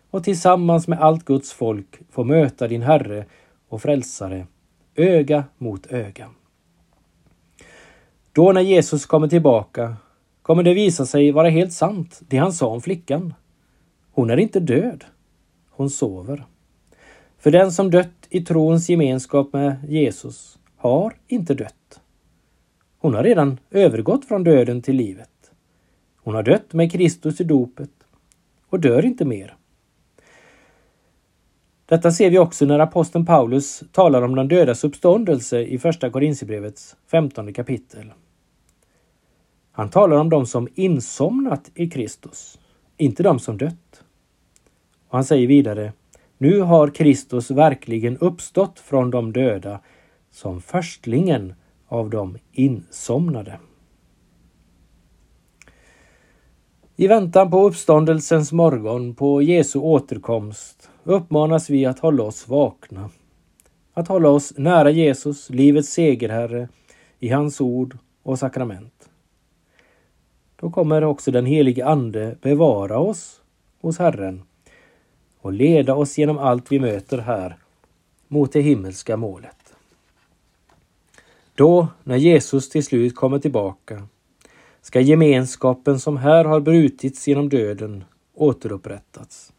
och 0.10 0.24
tillsammans 0.24 0.88
med 0.88 1.00
allt 1.00 1.25
Guds 1.25 1.53
folk 1.53 2.00
få 2.12 2.24
möta 2.24 2.67
din 2.67 2.81
Herre 2.81 3.25
och 3.69 3.81
Frälsare 3.81 4.48
öga 4.95 5.43
mot 5.57 5.88
öga. 5.88 6.29
Då 8.31 8.51
när 8.51 8.62
Jesus 8.62 9.05
kommer 9.05 9.27
tillbaka 9.27 9.95
kommer 10.41 10.63
det 10.63 10.74
visa 10.74 11.05
sig 11.05 11.31
vara 11.31 11.50
helt 11.50 11.74
sant 11.74 12.22
det 12.27 12.38
han 12.38 12.53
sa 12.53 12.67
om 12.67 12.81
flickan. 12.81 13.34
Hon 14.12 14.30
är 14.30 14.38
inte 14.38 14.60
död. 14.60 15.04
Hon 15.69 15.89
sover. 15.89 16.45
För 17.38 17.51
den 17.51 17.71
som 17.71 17.91
dött 17.91 18.22
i 18.34 18.41
trons 18.41 18.89
gemenskap 18.89 19.54
med 19.54 19.76
Jesus 19.88 20.60
har 20.78 21.15
inte 21.28 21.54
dött. 21.54 22.02
Hon 22.98 23.13
har 23.13 23.24
redan 23.24 23.60
övergått 23.72 24.26
från 24.26 24.43
döden 24.43 24.82
till 24.82 24.96
livet. 24.96 25.30
Hon 26.17 26.36
har 26.36 26.43
dött 26.43 26.74
med 26.74 26.91
Kristus 26.91 27.41
i 27.41 27.43
dopet 27.43 27.89
och 28.69 28.80
dör 28.80 29.06
inte 29.06 29.26
mer. 29.26 29.56
Detta 31.86 32.12
ser 32.12 32.30
vi 32.30 32.39
också 32.39 32.65
när 32.65 32.80
aposteln 32.80 33.26
Paulus 33.26 33.84
talar 33.91 34.22
om 34.22 34.36
den 34.36 34.48
dödas 34.48 34.84
uppståndelse 34.84 35.62
i 35.62 35.80
Första 35.80 36.10
Korinthierbrevets 36.10 36.96
femtonde 37.08 37.54
kapitel. 37.54 38.12
Han 39.72 39.89
talar 39.89 40.17
om 40.17 40.30
de 40.30 40.46
som 40.46 40.67
insomnat 40.76 41.72
i 41.76 41.89
Kristus, 41.89 42.60
inte 42.98 43.24
de 43.24 43.39
som 43.39 43.58
dött. 43.58 44.04
Och 45.08 45.17
han 45.17 45.26
säger 45.26 45.48
vidare, 45.48 45.93
nu 46.43 46.62
har 46.62 46.88
Kristus 46.88 47.51
verkligen 47.51 48.17
uppstått 48.17 48.79
från 48.79 49.12
de 49.12 49.34
döda 49.34 49.79
som 50.32 50.62
förstlingen 50.62 51.53
av 51.88 52.10
de 52.10 52.38
insomnade. 52.51 53.60
I 56.95 57.08
väntan 57.08 57.51
på 57.51 57.67
uppståndelsens 57.67 58.51
morgon, 58.51 59.15
på 59.15 59.41
Jesu 59.41 59.79
återkomst, 59.79 60.89
uppmanas 61.03 61.69
vi 61.69 61.86
att 61.86 61.99
hålla 61.99 62.23
oss 62.23 62.47
vakna. 62.47 63.10
Att 63.93 64.08
hålla 64.08 64.29
oss 64.29 64.53
nära 64.58 64.89
Jesus, 64.89 65.49
livets 65.49 65.89
segerherre, 65.89 66.67
i 67.19 67.29
hans 67.29 67.62
ord 67.62 67.97
och 68.23 68.39
sakrament. 68.39 69.10
Då 70.56 70.69
kommer 70.69 71.03
också 71.03 71.32
den 71.32 71.45
helige 71.45 71.86
Ande 71.86 72.38
bevara 72.41 72.99
oss 72.99 73.41
hos 73.82 73.99
Herren 73.99 74.43
och 75.43 75.53
leda 75.53 75.95
oss 75.95 76.17
genom 76.17 76.38
allt 76.38 76.71
vi 76.71 76.79
möter 76.79 77.17
här 77.17 77.58
mot 78.27 78.53
det 78.53 78.62
himmelska 78.62 79.17
målet. 79.17 79.73
Då, 81.56 81.88
när 82.03 82.15
Jesus 82.15 82.69
till 82.69 82.84
slut 82.84 83.15
kommer 83.15 83.39
tillbaka, 83.39 84.08
ska 84.82 84.99
gemenskapen 84.99 85.99
som 85.99 86.17
här 86.17 86.45
har 86.45 86.60
brutits 86.60 87.27
genom 87.27 87.49
döden 87.49 88.03
återupprättas. 88.34 89.53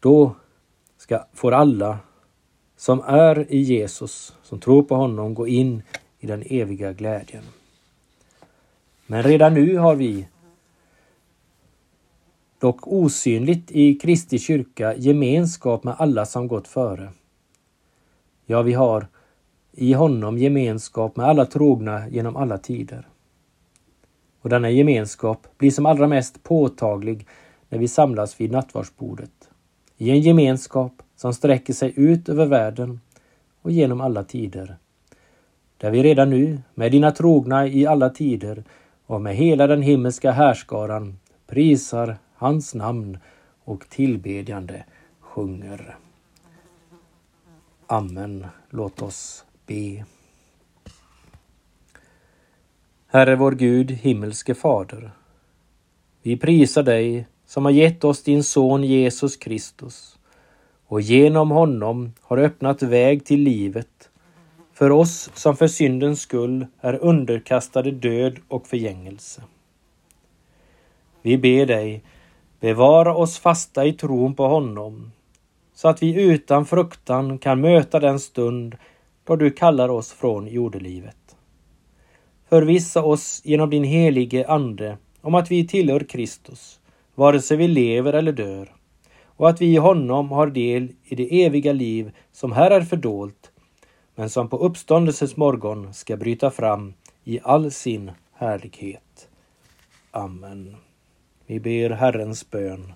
Då 0.00 0.34
ska, 0.98 1.24
får 1.34 1.52
alla 1.52 1.98
som 2.76 3.00
är 3.00 3.52
i 3.52 3.58
Jesus, 3.58 4.34
som 4.42 4.60
tror 4.60 4.82
på 4.82 4.94
honom, 4.94 5.34
gå 5.34 5.46
in 5.46 5.82
i 6.18 6.26
den 6.26 6.42
eviga 6.46 6.92
glädjen. 6.92 7.44
Men 9.06 9.22
redan 9.22 9.54
nu 9.54 9.76
har 9.76 9.94
vi 9.94 10.28
dock 12.66 12.86
osynligt 12.86 13.70
i 13.70 13.94
Kristi 13.94 14.38
kyrka 14.38 14.94
gemenskap 14.96 15.84
med 15.84 15.94
alla 15.98 16.26
som 16.26 16.48
gått 16.48 16.68
före. 16.68 17.10
Ja, 18.46 18.62
vi 18.62 18.72
har 18.72 19.06
i 19.72 19.92
honom 19.92 20.38
gemenskap 20.38 21.16
med 21.16 21.26
alla 21.26 21.46
trogna 21.46 22.08
genom 22.08 22.36
alla 22.36 22.58
tider. 22.58 23.08
Och 24.42 24.50
denna 24.50 24.70
gemenskap 24.70 25.46
blir 25.58 25.70
som 25.70 25.86
allra 25.86 26.08
mest 26.08 26.42
påtaglig 26.42 27.26
när 27.68 27.78
vi 27.78 27.88
samlas 27.88 28.40
vid 28.40 28.50
nattvardsbordet. 28.52 29.50
I 29.96 30.10
en 30.10 30.20
gemenskap 30.20 31.02
som 31.16 31.34
sträcker 31.34 31.72
sig 31.72 31.92
ut 31.96 32.28
över 32.28 32.46
världen 32.46 33.00
och 33.62 33.70
genom 33.70 34.00
alla 34.00 34.24
tider. 34.24 34.76
Där 35.78 35.90
vi 35.90 36.02
redan 36.02 36.30
nu, 36.30 36.58
med 36.74 36.92
dina 36.92 37.10
trogna 37.10 37.66
i 37.66 37.86
alla 37.86 38.10
tider 38.10 38.64
och 39.06 39.20
med 39.20 39.36
hela 39.36 39.66
den 39.66 39.82
himmelska 39.82 40.30
härskaran 40.30 41.18
prisar 41.46 42.16
hans 42.36 42.74
namn 42.74 43.18
och 43.64 43.88
tillbedjande 43.88 44.84
sjunger. 45.20 45.96
Amen. 47.86 48.46
Låt 48.70 49.02
oss 49.02 49.44
be. 49.66 50.04
Herre 53.06 53.36
vår 53.36 53.52
Gud, 53.52 53.90
himmelske 53.90 54.54
Fader. 54.54 55.10
Vi 56.22 56.36
prisar 56.36 56.82
dig 56.82 57.26
som 57.46 57.64
har 57.64 57.72
gett 57.72 58.04
oss 58.04 58.22
din 58.22 58.44
son 58.44 58.84
Jesus 58.84 59.36
Kristus 59.36 60.18
och 60.86 61.00
genom 61.00 61.50
honom 61.50 62.12
har 62.20 62.38
öppnat 62.38 62.82
väg 62.82 63.24
till 63.24 63.40
livet 63.40 64.10
för 64.72 64.90
oss 64.90 65.30
som 65.34 65.56
för 65.56 65.66
syndens 65.66 66.20
skull 66.20 66.66
är 66.80 66.94
underkastade 67.04 67.90
död 67.90 68.38
och 68.48 68.66
förgängelse. 68.66 69.42
Vi 71.22 71.38
ber 71.38 71.66
dig 71.66 72.02
bevara 72.66 73.14
oss 73.14 73.38
fasta 73.38 73.86
i 73.86 73.92
tron 73.92 74.34
på 74.34 74.46
honom 74.46 75.12
så 75.74 75.88
att 75.88 76.02
vi 76.02 76.22
utan 76.22 76.66
fruktan 76.66 77.38
kan 77.38 77.60
möta 77.60 78.00
den 78.00 78.20
stund 78.20 78.76
då 79.24 79.36
du 79.36 79.50
kallar 79.50 79.88
oss 79.88 80.12
från 80.12 80.46
jordelivet. 80.46 81.36
Förvissa 82.48 83.02
oss 83.02 83.42
genom 83.44 83.70
din 83.70 83.84
helige 83.84 84.48
Ande 84.48 84.98
om 85.20 85.34
att 85.34 85.50
vi 85.50 85.68
tillhör 85.68 86.00
Kristus, 86.00 86.80
vare 87.14 87.40
sig 87.40 87.56
vi 87.56 87.68
lever 87.68 88.12
eller 88.12 88.32
dör, 88.32 88.74
och 89.24 89.48
att 89.48 89.60
vi 89.60 89.66
i 89.66 89.76
honom 89.76 90.30
har 90.30 90.46
del 90.46 90.92
i 91.04 91.14
det 91.14 91.44
eviga 91.44 91.72
liv 91.72 92.12
som 92.32 92.52
här 92.52 92.70
är 92.70 92.80
fördolt, 92.80 93.50
men 94.14 94.30
som 94.30 94.48
på 94.48 94.58
uppståndelsens 94.58 95.36
morgon 95.36 95.94
ska 95.94 96.16
bryta 96.16 96.50
fram 96.50 96.94
i 97.24 97.40
all 97.42 97.70
sin 97.70 98.10
härlighet. 98.32 99.28
Amen. 100.10 100.85
Vi 101.46 101.60
ber 101.60 101.90
Herrens 101.90 102.50
bön. 102.50 102.92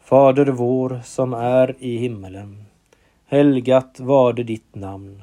Fader 0.00 0.46
vår 0.46 1.00
som 1.04 1.34
är 1.34 1.76
i 1.78 1.96
himmelen. 1.96 2.64
Helgat 3.26 4.00
varde 4.00 4.42
ditt 4.42 4.74
namn. 4.74 5.22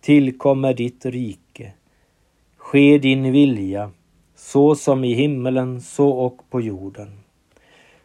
Tillkommer 0.00 0.74
ditt 0.74 1.06
rike. 1.06 1.72
Ske 2.56 2.98
din 2.98 3.32
vilja, 3.32 3.90
så 4.36 4.74
som 4.74 5.04
i 5.04 5.14
himmelen, 5.14 5.80
så 5.80 6.10
och 6.10 6.50
på 6.50 6.60
jorden. 6.60 7.20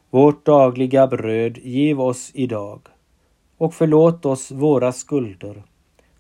Vårt 0.10 0.46
dagliga 0.46 1.08
bröd 1.08 1.58
giv 1.58 2.02
oss 2.02 2.32
idag 2.34 2.80
och 3.58 3.74
förlåt 3.74 4.26
oss 4.26 4.52
våra 4.52 4.92
skulder, 4.92 5.64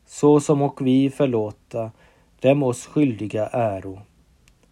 så 0.05 0.39
som 0.39 0.61
och 0.61 0.87
vi 0.87 1.09
förlåta 1.09 1.91
dem 2.39 2.63
oss 2.63 2.85
skyldiga 2.85 3.47
äro. 3.47 4.01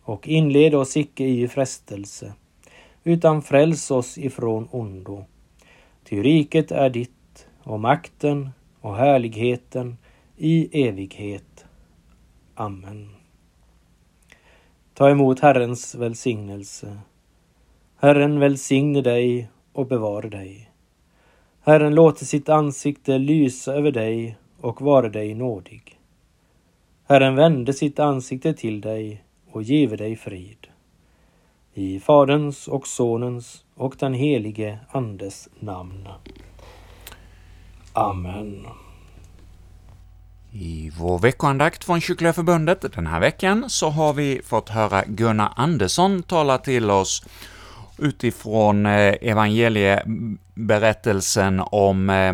Och 0.04 0.28
inled 0.28 0.76
oss 0.76 0.98
icke 0.98 1.24
i 1.24 1.48
frestelse, 1.48 2.34
utan 3.04 3.42
fräls 3.42 3.92
oss 3.92 4.18
ifrån 4.18 4.68
ondo. 4.72 5.26
Ty 6.04 6.24
riket 6.24 6.72
är 6.72 6.90
ditt 6.90 7.48
och 7.64 7.80
makten 7.80 8.50
och 8.82 8.96
härligheten 8.96 9.98
i 10.38 10.88
evighet. 10.88 11.66
Amen. 12.56 13.10
Ta 14.94 15.10
emot 15.10 15.40
Herrens 15.40 15.96
välsignelse. 15.96 16.98
Herren 17.96 18.40
välsigne 18.40 19.02
dig 19.02 19.50
och 19.74 19.88
bevare 19.88 20.30
dig. 20.30 20.70
Herren 21.62 21.96
låter 21.96 22.26
sitt 22.26 22.50
ansikte 22.50 23.18
lysa 23.18 23.74
över 23.74 23.92
dig 23.92 24.38
och 24.62 24.82
vare 24.82 25.10
dig 25.10 25.34
nådig. 25.34 26.00
Herren 27.08 27.36
vände 27.36 27.74
sitt 27.74 28.00
ansikte 28.00 28.54
till 28.54 28.82
dig 28.82 29.24
och 29.52 29.64
give 29.64 29.96
dig 29.96 30.16
frid. 30.16 30.68
I 31.76 32.00
Faderns 32.00 32.68
och 32.68 32.88
Sonens 32.88 33.64
och 33.76 33.96
den 34.00 34.14
helige 34.14 34.80
Andes 34.92 35.50
namn. 35.60 36.08
Amen. 37.94 38.68
I 40.52 40.92
vår 40.98 41.20
veckoandakt 41.20 41.84
från 41.84 42.02
Kyrkliga 42.02 42.34
Förbundet 42.34 42.94
den 42.94 43.08
här 43.08 43.20
veckan 43.20 43.70
så 43.70 43.90
har 43.90 44.14
vi 44.14 44.42
fått 44.44 44.70
höra 44.70 45.04
Gunnar 45.08 45.54
Andersson 45.56 46.24
tala 46.24 46.58
till 46.58 46.92
oss 46.92 47.24
utifrån 47.98 48.86
eh, 48.86 49.16
evangelieberättelsen 49.22 51.62
om 51.66 52.10
eh, 52.10 52.34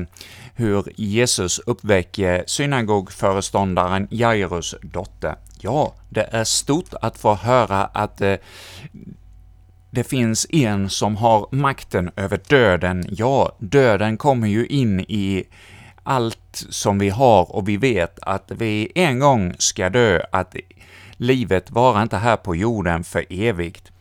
hur 0.55 0.83
Jesus 0.95 1.59
uppväcker 1.59 2.43
synagogföreståndaren 2.47 4.07
Jairus 4.11 4.75
dotter. 4.81 5.35
Ja, 5.61 5.93
det 6.09 6.29
är 6.31 6.43
stort 6.43 6.93
att 7.01 7.17
få 7.17 7.33
höra 7.33 7.85
att 7.85 8.21
eh, 8.21 8.35
det 9.89 10.03
finns 10.03 10.47
en 10.49 10.89
som 10.89 11.15
har 11.15 11.47
makten 11.51 12.11
över 12.15 12.39
döden. 12.47 13.05
Ja, 13.09 13.55
döden 13.59 14.17
kommer 14.17 14.47
ju 14.47 14.65
in 14.65 14.99
i 14.99 15.43
allt 16.03 16.65
som 16.69 16.99
vi 16.99 17.09
har 17.09 17.55
och 17.55 17.69
vi 17.69 17.77
vet 17.77 18.19
att 18.21 18.51
vi 18.57 18.91
en 18.95 19.19
gång 19.19 19.53
ska 19.57 19.89
dö, 19.89 20.21
att 20.31 20.55
livet 21.17 21.71
varar 21.71 22.01
inte 22.01 22.17
här 22.17 22.37
på 22.37 22.55
jorden 22.55 23.03
för 23.03 23.25
evigt 23.29 23.91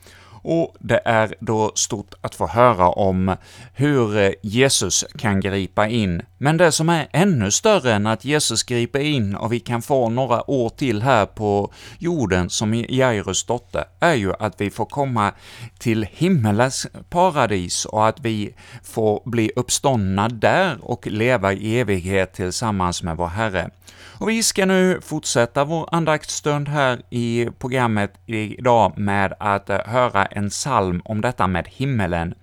och 0.42 0.76
det 0.78 1.00
är 1.04 1.34
då 1.40 1.72
stort 1.74 2.14
att 2.20 2.34
få 2.34 2.46
höra 2.46 2.88
om 2.88 3.36
hur 3.74 4.34
Jesus 4.42 5.04
kan 5.18 5.40
gripa 5.40 5.88
in. 5.88 6.22
Men 6.38 6.56
det 6.56 6.72
som 6.72 6.88
är 6.88 7.08
ännu 7.12 7.50
större 7.50 7.92
än 7.92 8.06
att 8.06 8.24
Jesus 8.24 8.62
griper 8.62 9.00
in 9.00 9.34
och 9.34 9.52
vi 9.52 9.60
kan 9.60 9.82
få 9.82 10.08
några 10.08 10.50
år 10.50 10.68
till 10.68 11.02
här 11.02 11.26
på 11.26 11.72
jorden 11.98 12.50
som 12.50 12.74
Jairus 12.74 13.44
dotter, 13.44 13.84
är 14.00 14.14
ju 14.14 14.32
att 14.38 14.60
vi 14.60 14.70
får 14.70 14.84
komma 14.84 15.32
till 15.78 16.06
himmelens 16.12 16.86
paradis 17.10 17.84
och 17.84 18.06
att 18.08 18.20
vi 18.20 18.54
får 18.82 19.22
bli 19.24 19.50
uppståndna 19.56 20.28
där 20.28 20.76
och 20.80 21.06
leva 21.06 21.52
i 21.52 21.80
evighet 21.80 22.32
tillsammans 22.32 23.02
med 23.02 23.16
vår 23.16 23.26
Herre. 23.26 23.70
Och 24.20 24.28
vi 24.28 24.42
ska 24.42 24.66
nu 24.66 25.00
fortsätta 25.02 25.64
vår 25.64 25.88
andaktsstund 25.92 26.68
här 26.68 27.00
i 27.10 27.48
programmet 27.58 28.12
idag 28.26 28.98
med 28.98 29.34
att 29.40 29.68
höra 29.68 30.26
en 30.26 30.50
psalm 30.50 31.02
om 31.04 31.20
detta 31.20 31.46
med 31.46 31.68
himmelen. 31.68 32.34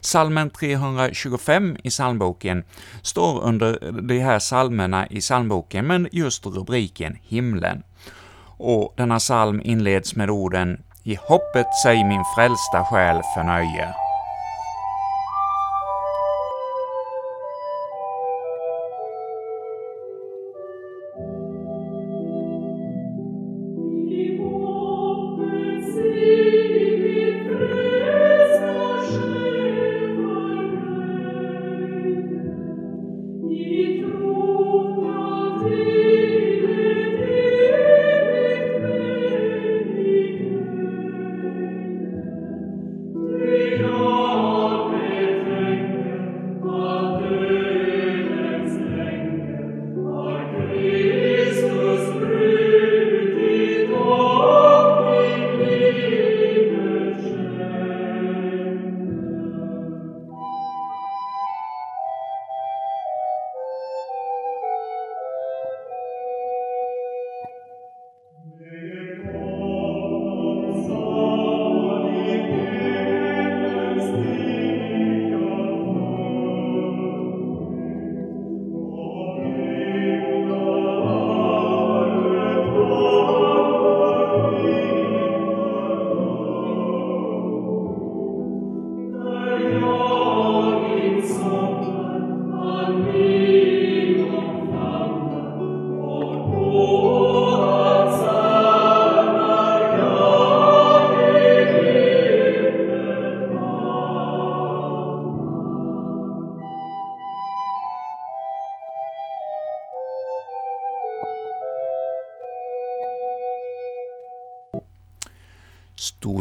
Salmen 0.00 0.50
325 0.50 1.76
i 1.82 1.90
psalmboken 1.90 2.64
står 3.02 3.42
under 3.42 3.92
de 4.02 4.18
här 4.18 4.38
psalmerna 4.38 5.06
i 5.06 5.20
psalmboken, 5.20 5.86
men 5.86 6.08
just 6.12 6.46
rubriken 6.46 7.18
”Himlen”. 7.22 7.82
Och 8.58 8.94
denna 8.96 9.18
psalm 9.18 9.60
inleds 9.64 10.16
med 10.16 10.30
orden 10.30 10.82
”I 11.02 11.14
hoppet 11.14 11.66
sig 11.82 12.04
min 12.04 12.24
frälsta 12.36 12.84
själ 12.84 13.20
förnöjer”. 13.34 14.09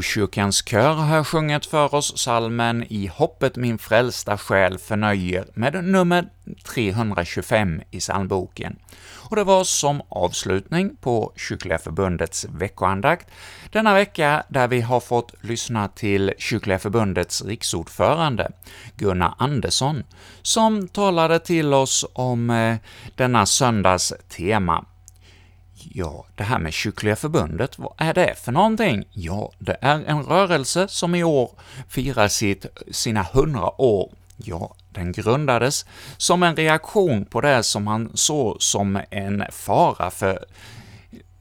Frikyrkans 0.09 0.67
kör 0.67 0.93
har 0.93 1.23
sjungit 1.23 1.65
för 1.65 1.95
oss 1.95 2.17
salmen 2.17 2.85
”I 2.89 3.07
hoppet 3.07 3.55
min 3.55 3.77
frälsta 3.77 4.37
själ 4.37 4.77
förnöjer” 4.77 5.45
med 5.53 5.83
nummer 5.83 6.29
325 6.73 7.81
i 7.91 7.99
psalmboken. 7.99 8.75
Och 9.29 9.35
det 9.35 9.43
var 9.43 9.63
som 9.63 10.01
avslutning 10.09 10.95
på 11.01 11.33
Kyrkliga 11.35 11.77
Förbundets 11.77 12.45
veckoandakt 12.49 13.27
denna 13.71 13.93
vecka, 13.93 14.43
där 14.49 14.67
vi 14.67 14.81
har 14.81 14.99
fått 14.99 15.33
lyssna 15.41 15.87
till 15.87 16.33
Kyrkliga 16.37 16.79
Förbundets 16.79 17.45
riksordförande 17.45 18.51
Gunnar 18.95 19.33
Andersson, 19.37 20.03
som 20.41 20.87
talade 20.87 21.39
till 21.39 21.73
oss 21.73 22.05
om 22.13 22.49
eh, 22.49 22.75
denna 23.15 23.45
söndags 23.45 24.13
tema 24.29 24.85
Ja, 25.83 26.25
det 26.35 26.43
här 26.43 26.59
med 26.59 26.73
Kyrkliga 26.73 27.15
Förbundet, 27.15 27.79
vad 27.79 27.93
är 27.97 28.13
det 28.13 28.35
för 28.35 28.51
någonting? 28.51 29.05
Ja, 29.11 29.51
det 29.59 29.77
är 29.81 30.03
en 30.05 30.23
rörelse 30.23 30.87
som 30.87 31.15
i 31.15 31.23
år 31.23 31.51
firar 31.89 32.27
sitt, 32.27 32.65
sina 32.91 33.23
hundra 33.23 33.81
år. 33.81 34.11
Ja, 34.37 34.75
den 34.89 35.11
grundades 35.11 35.85
som 36.17 36.43
en 36.43 36.55
reaktion 36.55 37.25
på 37.25 37.41
det 37.41 37.63
som 37.63 37.87
han 37.87 38.11
såg 38.13 38.61
som 38.61 39.01
en 39.09 39.43
fara 39.51 40.11
för 40.11 40.45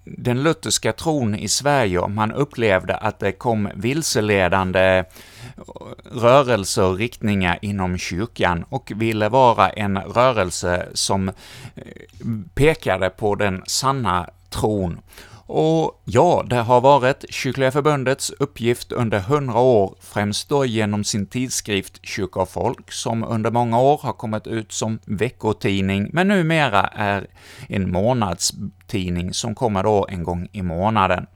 den 0.05 0.43
lutherska 0.43 0.93
tron 0.93 1.35
i 1.35 1.49
Sverige, 1.49 1.99
om 1.99 2.19
han 2.19 2.33
upplevde 2.33 2.97
att 2.97 3.19
det 3.19 3.33
kom 3.33 3.69
vilseledande 3.75 5.05
rörelser 6.05 6.85
och 6.85 6.97
riktningar 6.97 7.59
inom 7.63 7.99
kyrkan 7.99 8.65
och 8.69 8.93
ville 8.97 9.29
vara 9.29 9.71
en 9.71 9.99
rörelse 9.99 10.89
som 10.95 11.29
eh, 11.29 11.35
pekade 12.55 13.11
på 13.11 13.35
den 13.35 13.63
sanna 13.67 14.31
tron. 14.51 15.01
Och 15.51 16.03
ja, 16.05 16.45
det 16.47 16.57
har 16.57 16.81
varit 16.81 17.25
Kyrkliga 17.31 17.71
Förbundets 17.71 18.31
uppgift 18.31 18.93
under 18.93 19.21
hundra 19.21 19.59
år, 19.59 19.95
främst 20.01 20.49
då 20.49 20.65
genom 20.65 21.05
sin 21.05 21.27
tidskrift 21.27 22.01
Kyrka 22.03 22.41
och 22.41 22.49
Folk, 22.49 22.93
som 22.93 23.25
under 23.25 23.51
många 23.51 23.81
år 23.81 24.01
har 24.03 24.13
kommit 24.13 24.47
ut 24.47 24.73
som 24.73 24.99
veckotidning, 25.05 26.11
men 26.13 26.29
numera 26.29 26.83
är 26.87 27.27
en 27.69 27.93
månadstidning 27.93 29.35
som 29.35 29.55
kommer 29.55 29.83
då 29.83 30.07
en 30.11 30.23
gång 30.23 30.49
i 30.53 30.63
månaden 30.63 31.27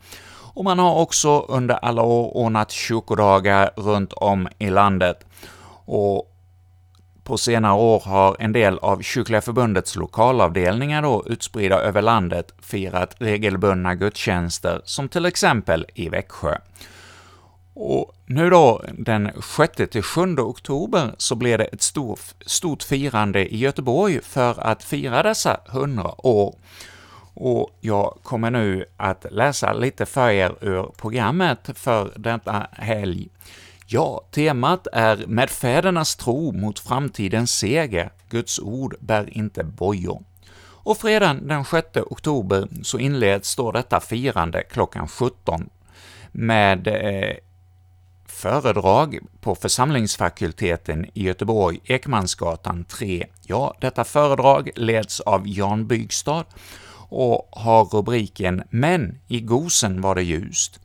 och 0.55 0.65
man 0.65 0.79
har 0.79 0.95
också 0.95 1.41
under 1.41 1.75
alla 1.75 2.03
år 2.03 2.37
ordnat 2.37 2.71
kyrkodagar 2.71 3.71
runt 3.77 4.12
om 4.12 4.49
i 4.59 4.71
landet. 4.71 5.27
Och 5.85 6.29
på 7.25 7.38
senare 7.38 7.75
år 7.75 8.01
har 8.01 8.37
en 8.38 8.53
del 8.53 8.79
av 8.79 9.03
Kyrkliga 9.03 9.41
Förbundets 9.41 9.97
lokalavdelningar 9.97 11.03
då 11.03 11.25
utspridda 11.27 11.81
över 11.81 12.03
landet 12.03 12.55
firat 12.61 13.15
regelbundna 13.19 13.95
gudstjänster, 13.95 14.83
som 14.85 15.09
till 15.09 15.27
exempel 15.27 15.87
i 15.95 16.09
Växjö. 16.09 16.59
Och 17.75 18.15
nu 18.27 18.51
då, 18.51 18.83
den 18.99 19.31
6-7 19.31 20.41
oktober, 20.41 21.15
så 21.19 21.35
blir 21.35 21.59
det 21.59 21.65
ett 21.65 21.83
stort, 21.83 22.21
stort 22.47 22.83
firande 22.83 23.55
i 23.55 23.59
Göteborg 23.59 24.21
för 24.23 24.61
att 24.61 24.85
fira 24.85 25.23
dessa 25.23 25.61
100 25.73 26.27
år. 26.27 26.55
Och 27.35 27.77
jag 27.81 28.18
kommer 28.23 28.51
nu 28.51 28.85
att 28.97 29.27
läsa 29.31 29.73
lite 29.73 30.07
för 30.07 30.31
er 30.31 30.55
ur 30.61 30.92
programmet 30.97 31.71
för 31.75 32.12
denna 32.16 32.68
helg. 32.73 33.29
Ja, 33.87 34.25
temat 34.31 34.87
är 34.92 35.25
”Med 35.27 35.51
fädernas 35.51 36.16
tro 36.16 36.53
mot 36.53 36.79
framtidens 36.79 37.59
seger, 37.59 38.12
Guds 38.31 38.59
ord 38.59 38.97
bär 39.01 39.37
inte 39.38 39.64
bojor”. 39.64 40.23
Och 40.85 40.97
fredagen 40.97 41.47
den 41.49 41.64
6 41.64 41.87
oktober 41.97 42.68
så 42.83 42.99
inleds 42.99 43.57
då 43.57 43.73
detta 43.73 44.01
firande 44.01 44.62
klockan 44.62 45.09
17 45.09 45.71
med 46.33 46.87
eh, 46.87 47.37
föredrag 48.27 49.18
på 49.40 49.55
församlingsfakulteten 49.55 51.07
i 51.14 51.23
Göteborg, 51.25 51.81
Ekmansgatan 51.85 52.85
3. 52.85 53.27
Ja, 53.47 53.75
detta 53.81 54.05
föredrag 54.05 54.71
leds 54.75 55.21
av 55.21 55.42
Jan 55.49 55.87
Bygstad 55.87 56.45
och 57.12 57.48
har 57.53 57.85
rubriken 57.85 58.62
”Men 58.70 59.18
i 59.29 59.40
gosen 59.40 60.01
var 60.01 60.14
det 60.14 60.22
ljust”. 60.22 60.81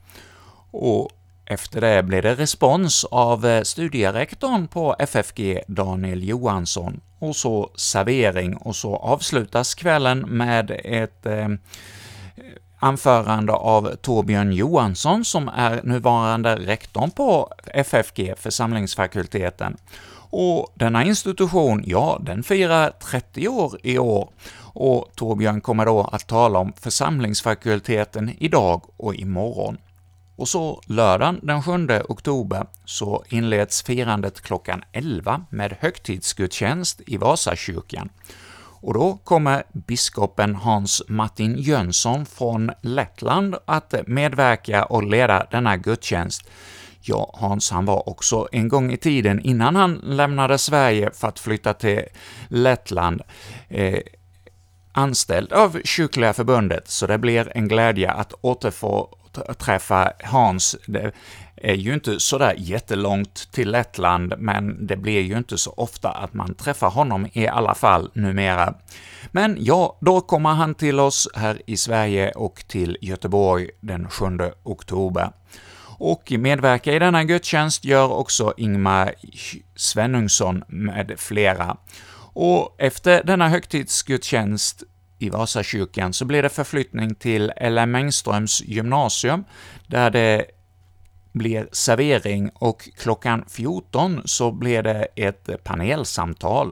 Och 0.72 1.10
efter 1.46 1.82
det 1.82 2.04
blir 2.04 2.22
det 2.22 2.36
respons 2.36 3.06
av 3.12 3.46
eh, 3.46 3.64
studierektorn 3.64 4.68
på 4.68 4.96
FFG, 5.00 5.60
Daniel 5.68 6.24
Johansson, 6.24 7.02
och 7.20 7.36
så 7.36 7.70
servering, 7.76 8.58
och 8.58 8.76
så 8.76 8.96
avslutas 8.96 9.76
kvällen 9.76 10.20
med 10.20 10.80
ett 10.84 11.26
eh, 11.26 11.48
anförande 12.80 13.54
av 13.54 13.96
Torbjörn 14.02 14.52
Johansson, 14.52 15.26
som 15.26 15.50
är 15.56 15.82
nuvarande 15.84 16.56
rektorn 16.56 17.12
på 17.12 17.54
FFG, 17.74 18.34
församlingsfakulteten. 18.38 19.78
Och 20.30 20.72
denna 20.74 21.04
institution, 21.04 21.84
ja, 21.86 22.20
den 22.22 22.44
firar 22.44 22.90
30 23.12 23.48
år 23.48 23.78
i 23.84 23.98
år, 23.98 24.30
och 24.80 25.12
Torbjörn 25.16 25.62
kommer 25.62 25.86
då 25.86 26.02
att 26.02 26.28
tala 26.28 26.60
om 26.60 26.74
församlingsfakulteten 26.80 28.32
idag 28.38 28.82
och 28.98 29.16
imorgon. 29.16 29.78
Och 30.36 30.48
så 30.48 30.82
lördagen 30.86 31.40
den 31.44 31.64
7 31.64 31.72
oktober 32.10 32.66
så 32.86 33.24
inleds 33.30 33.84
firandet 33.84 34.42
klockan 34.42 34.84
11 34.92 35.46
med 35.50 35.78
högtidsgudstjänst 35.80 37.02
i 37.08 37.18
Vasakyrkan. 37.18 38.10
Och 38.60 38.94
då 38.94 39.18
kommer 39.24 39.64
biskopen 39.72 40.56
Hans 40.56 41.04
Martin 41.08 41.56
Jönsson 41.58 42.26
från 42.26 42.72
Lettland 42.82 43.56
att 43.66 43.94
medverka 44.08 44.86
och 44.86 45.04
leda 45.04 45.48
denna 45.52 45.78
gudstjänst. 45.78 46.50
Ja, 47.02 47.32
Hans 47.34 47.72
han 47.72 47.86
var 47.86 48.10
också 48.10 48.48
en 48.52 48.68
gång 48.68 48.92
i 48.92 48.98
tiden, 48.98 49.42
innan 49.42 49.76
han 49.76 49.94
lämnade 50.04 50.58
Sverige 50.58 51.12
för 51.14 51.28
att 51.28 51.40
flytta 51.40 51.74
till 51.74 52.04
Lettland, 52.48 53.22
eh, 53.70 54.00
anställd 54.98 55.54
av 55.54 55.82
Kyrkliga 55.84 56.34
förbundet, 56.34 56.88
så 56.88 57.08
det 57.08 57.18
blir 57.18 57.52
en 57.56 57.68
glädje 57.68 58.12
att 58.12 58.34
återfå 58.42 59.18
träffa 59.58 60.12
Hans. 60.24 60.76
Det 60.86 61.12
är 61.56 61.74
ju 61.74 61.94
inte 61.94 62.20
sådär 62.20 62.56
jättelångt 62.58 63.52
till 63.52 63.72
Lettland, 63.72 64.34
men 64.38 64.88
det 64.88 64.98
blir 64.98 65.22
ju 65.22 65.38
inte 65.38 65.58
så 65.58 65.74
ofta 65.78 66.10
att 66.10 66.34
man 66.34 66.54
träffar 66.56 66.90
honom 66.90 67.28
i 67.34 67.48
alla 67.48 67.76
fall 67.76 68.12
numera. 68.14 68.74
Men 69.32 69.58
ja, 69.60 69.98
då 70.02 70.22
kommer 70.22 70.50
han 70.50 70.76
till 70.76 71.00
oss 71.00 71.30
här 71.36 71.62
i 71.66 71.78
Sverige 71.78 72.32
och 72.32 72.64
till 72.68 72.98
Göteborg 73.02 73.70
den 73.80 74.10
7 74.10 74.26
oktober. 74.64 75.30
Och 76.00 76.32
medverka 76.32 76.94
i 76.94 77.00
denna 77.00 77.24
gudstjänst 77.24 77.86
gör 77.86 78.12
också 78.12 78.54
Ingmar 78.58 79.14
Svenungsson 79.76 80.64
med 80.68 81.14
flera. 81.18 81.78
Och 82.40 82.76
efter 82.78 83.24
denna 83.24 83.50
högtidsgudstjänst 83.50 84.84
i 85.20 85.30
Vasakyrkan 85.30 86.14
så 86.14 86.26
blir 86.26 86.44
det 86.44 86.50
förflyttning 86.50 87.16
till 87.16 87.52
LM 87.62 87.96
Engströms 87.96 88.62
gymnasium, 88.62 89.44
där 89.88 90.10
det 90.10 90.46
blir 91.32 91.68
servering 91.72 92.50
och 92.54 92.90
klockan 92.98 93.46
14 93.48 94.22
så 94.26 94.52
blir 94.52 94.84
det 94.84 95.08
ett 95.16 95.64
panelsamtal. 95.64 96.72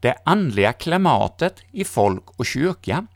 Det 0.00 0.16
andliga 0.24 0.72
klimatet 0.72 1.54
i 1.72 1.84
folk 1.84 2.24
och 2.36 2.46
kyrka. 2.46 3.06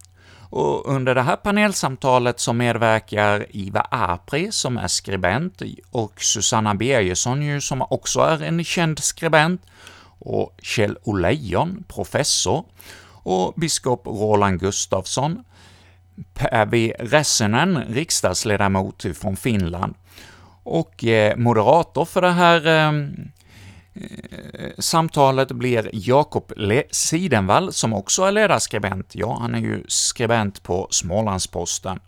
Och 0.51 0.89
under 0.95 1.15
det 1.15 1.23
här 1.23 1.37
panelsamtalet 1.37 2.41
så 2.41 2.53
medverkar 2.53 3.47
Iva 3.51 3.87
Apri, 3.91 4.53
som 4.53 4.77
är 4.77 4.89
skribent, 4.89 5.63
och 5.91 6.23
Susanna 6.23 6.75
Birgersson, 6.75 7.61
som 7.61 7.83
också 7.83 8.21
är 8.21 8.43
en 8.43 8.65
känd 8.65 8.99
skribent, 8.99 9.63
och 10.25 10.59
Kjell 10.63 10.99
Olejon, 11.03 11.85
professor, 11.89 12.65
och 13.07 13.55
biskop 13.57 14.07
Roland 14.07 14.61
Gustafsson, 14.61 15.45
Päivi 16.35 16.93
Räsänen, 16.99 17.83
riksdagsledamot 17.89 19.05
från 19.15 19.37
Finland, 19.37 19.95
och 20.63 21.05
eh, 21.05 21.37
moderator 21.37 22.05
för 22.05 22.21
det 22.23 22.31
här 22.31 22.67
ehm, 22.67 23.31
eh, 23.95 24.71
samtalet 24.79 25.53
blir 25.53 25.91
Jakob 25.93 26.53
Sidenvall, 26.91 27.73
som 27.73 27.93
också 27.93 28.23
är 28.23 28.33
ledarskribent. 28.33 29.11
Ja, 29.15 29.39
han 29.41 29.55
är 29.55 29.61
ju 29.61 29.85
skribent 29.89 30.63
på 30.63 30.89
Smålandsposten 30.91 32.01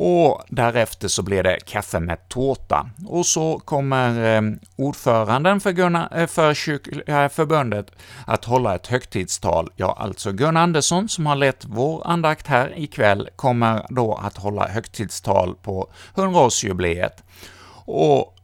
och 0.00 0.42
därefter 0.48 1.08
så 1.08 1.22
blir 1.22 1.42
det 1.42 1.58
kaffe 1.66 2.00
med 2.00 2.28
tårta. 2.28 2.90
Och 3.06 3.26
så 3.26 3.58
kommer 3.58 4.36
eh, 4.36 4.42
ordföranden 4.76 5.60
för, 5.60 5.72
Gunnar, 5.72 6.18
eh, 6.18 6.26
för 6.26 6.54
kyrkliga 6.54 7.24
eh, 7.24 7.28
förbundet 7.28 7.90
att 8.26 8.44
hålla 8.44 8.74
ett 8.74 8.86
högtidstal. 8.86 9.70
Ja, 9.76 9.96
alltså 9.98 10.32
Gunnar 10.32 10.62
Andersson, 10.62 11.08
som 11.08 11.26
har 11.26 11.36
lett 11.36 11.64
vår 11.64 12.06
andakt 12.06 12.46
här 12.46 12.78
ikväll, 12.78 13.28
kommer 13.36 13.86
då 13.90 14.14
att 14.14 14.36
hålla 14.36 14.68
högtidstal 14.68 15.54
på 15.62 15.90
100-årsjubileet. 16.14 17.22
Och 17.84 18.34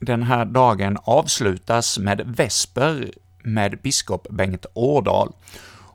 den 0.00 0.22
här 0.22 0.44
dagen 0.44 0.98
avslutas 1.02 1.98
med 1.98 2.20
vesper 2.26 3.10
med 3.42 3.78
biskop 3.82 4.26
Bengt 4.30 4.66
Årdal, 4.74 5.32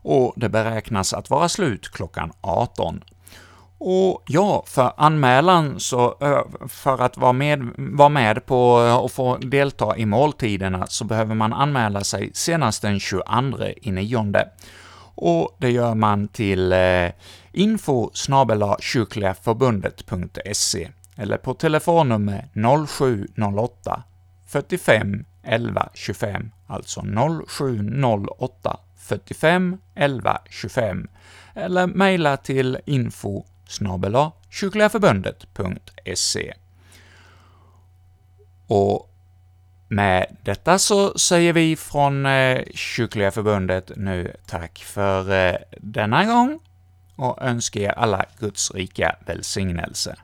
och 0.02 0.34
det 0.36 0.50
beräknas 0.50 1.14
att 1.14 1.30
vara 1.30 1.50
slut 1.50 1.90
klockan 1.92 2.32
18. 2.42 3.04
Och 3.78 4.24
ja, 4.28 4.64
för 4.68 4.92
anmälan, 4.98 5.80
så 5.80 6.16
för 6.68 7.02
att 7.02 7.18
vara 7.18 7.34
med, 7.34 7.70
vara 7.78 8.10
med 8.10 8.46
på 8.46 8.74
och 8.74 9.12
få 9.12 9.38
delta 9.38 9.98
i 9.98 10.06
måltiderna, 10.06 10.88
så 10.88 11.06
behöver 11.06 11.36
man 11.36 11.54
anmäla 11.54 12.04
sig 12.04 12.32
senast 12.34 12.82
den 12.82 13.00
22 13.00 13.24
i 13.82 13.92
nionde. 13.92 14.50
Och 15.16 15.56
det 15.60 15.72
gör 15.72 15.96
man 15.96 16.28
till 16.28 16.72
eh, 16.72 17.10
info 17.52 18.12
kyrkligaförbundet.se 18.80 20.90
eller 21.18 21.38
på 21.38 21.54
telefonnummer 21.54 22.50
0708 22.88 24.04
45 24.48 25.26
11 25.44 25.90
25, 25.94 26.52
alltså 26.68 27.04
0708 27.48 28.80
45 28.98 29.78
11 29.96 30.42
25, 30.50 31.08
eller 31.54 31.88
mejla 31.88 32.38
till 32.38 32.78
info 32.86 33.44
snabel 33.68 34.32
kyrkligaförbundet.se. 34.50 36.54
Och 38.68 39.12
med 39.88 40.38
detta 40.44 40.80
så 40.80 41.18
säger 41.18 41.54
vi 41.54 41.76
från 41.76 42.26
eh, 42.26 42.62
Kyrkliga 42.74 43.32
förbundet 43.32 43.92
nu 43.96 44.36
tack 44.46 44.80
för 44.80 45.48
eh, 45.48 45.56
denna 45.78 46.26
gång 46.26 46.60
och 47.16 47.42
önskar 47.42 47.82
er 47.82 47.90
alla 47.90 48.26
Guds 48.40 48.72
rika 48.72 49.16
välsignelse. 49.26 50.16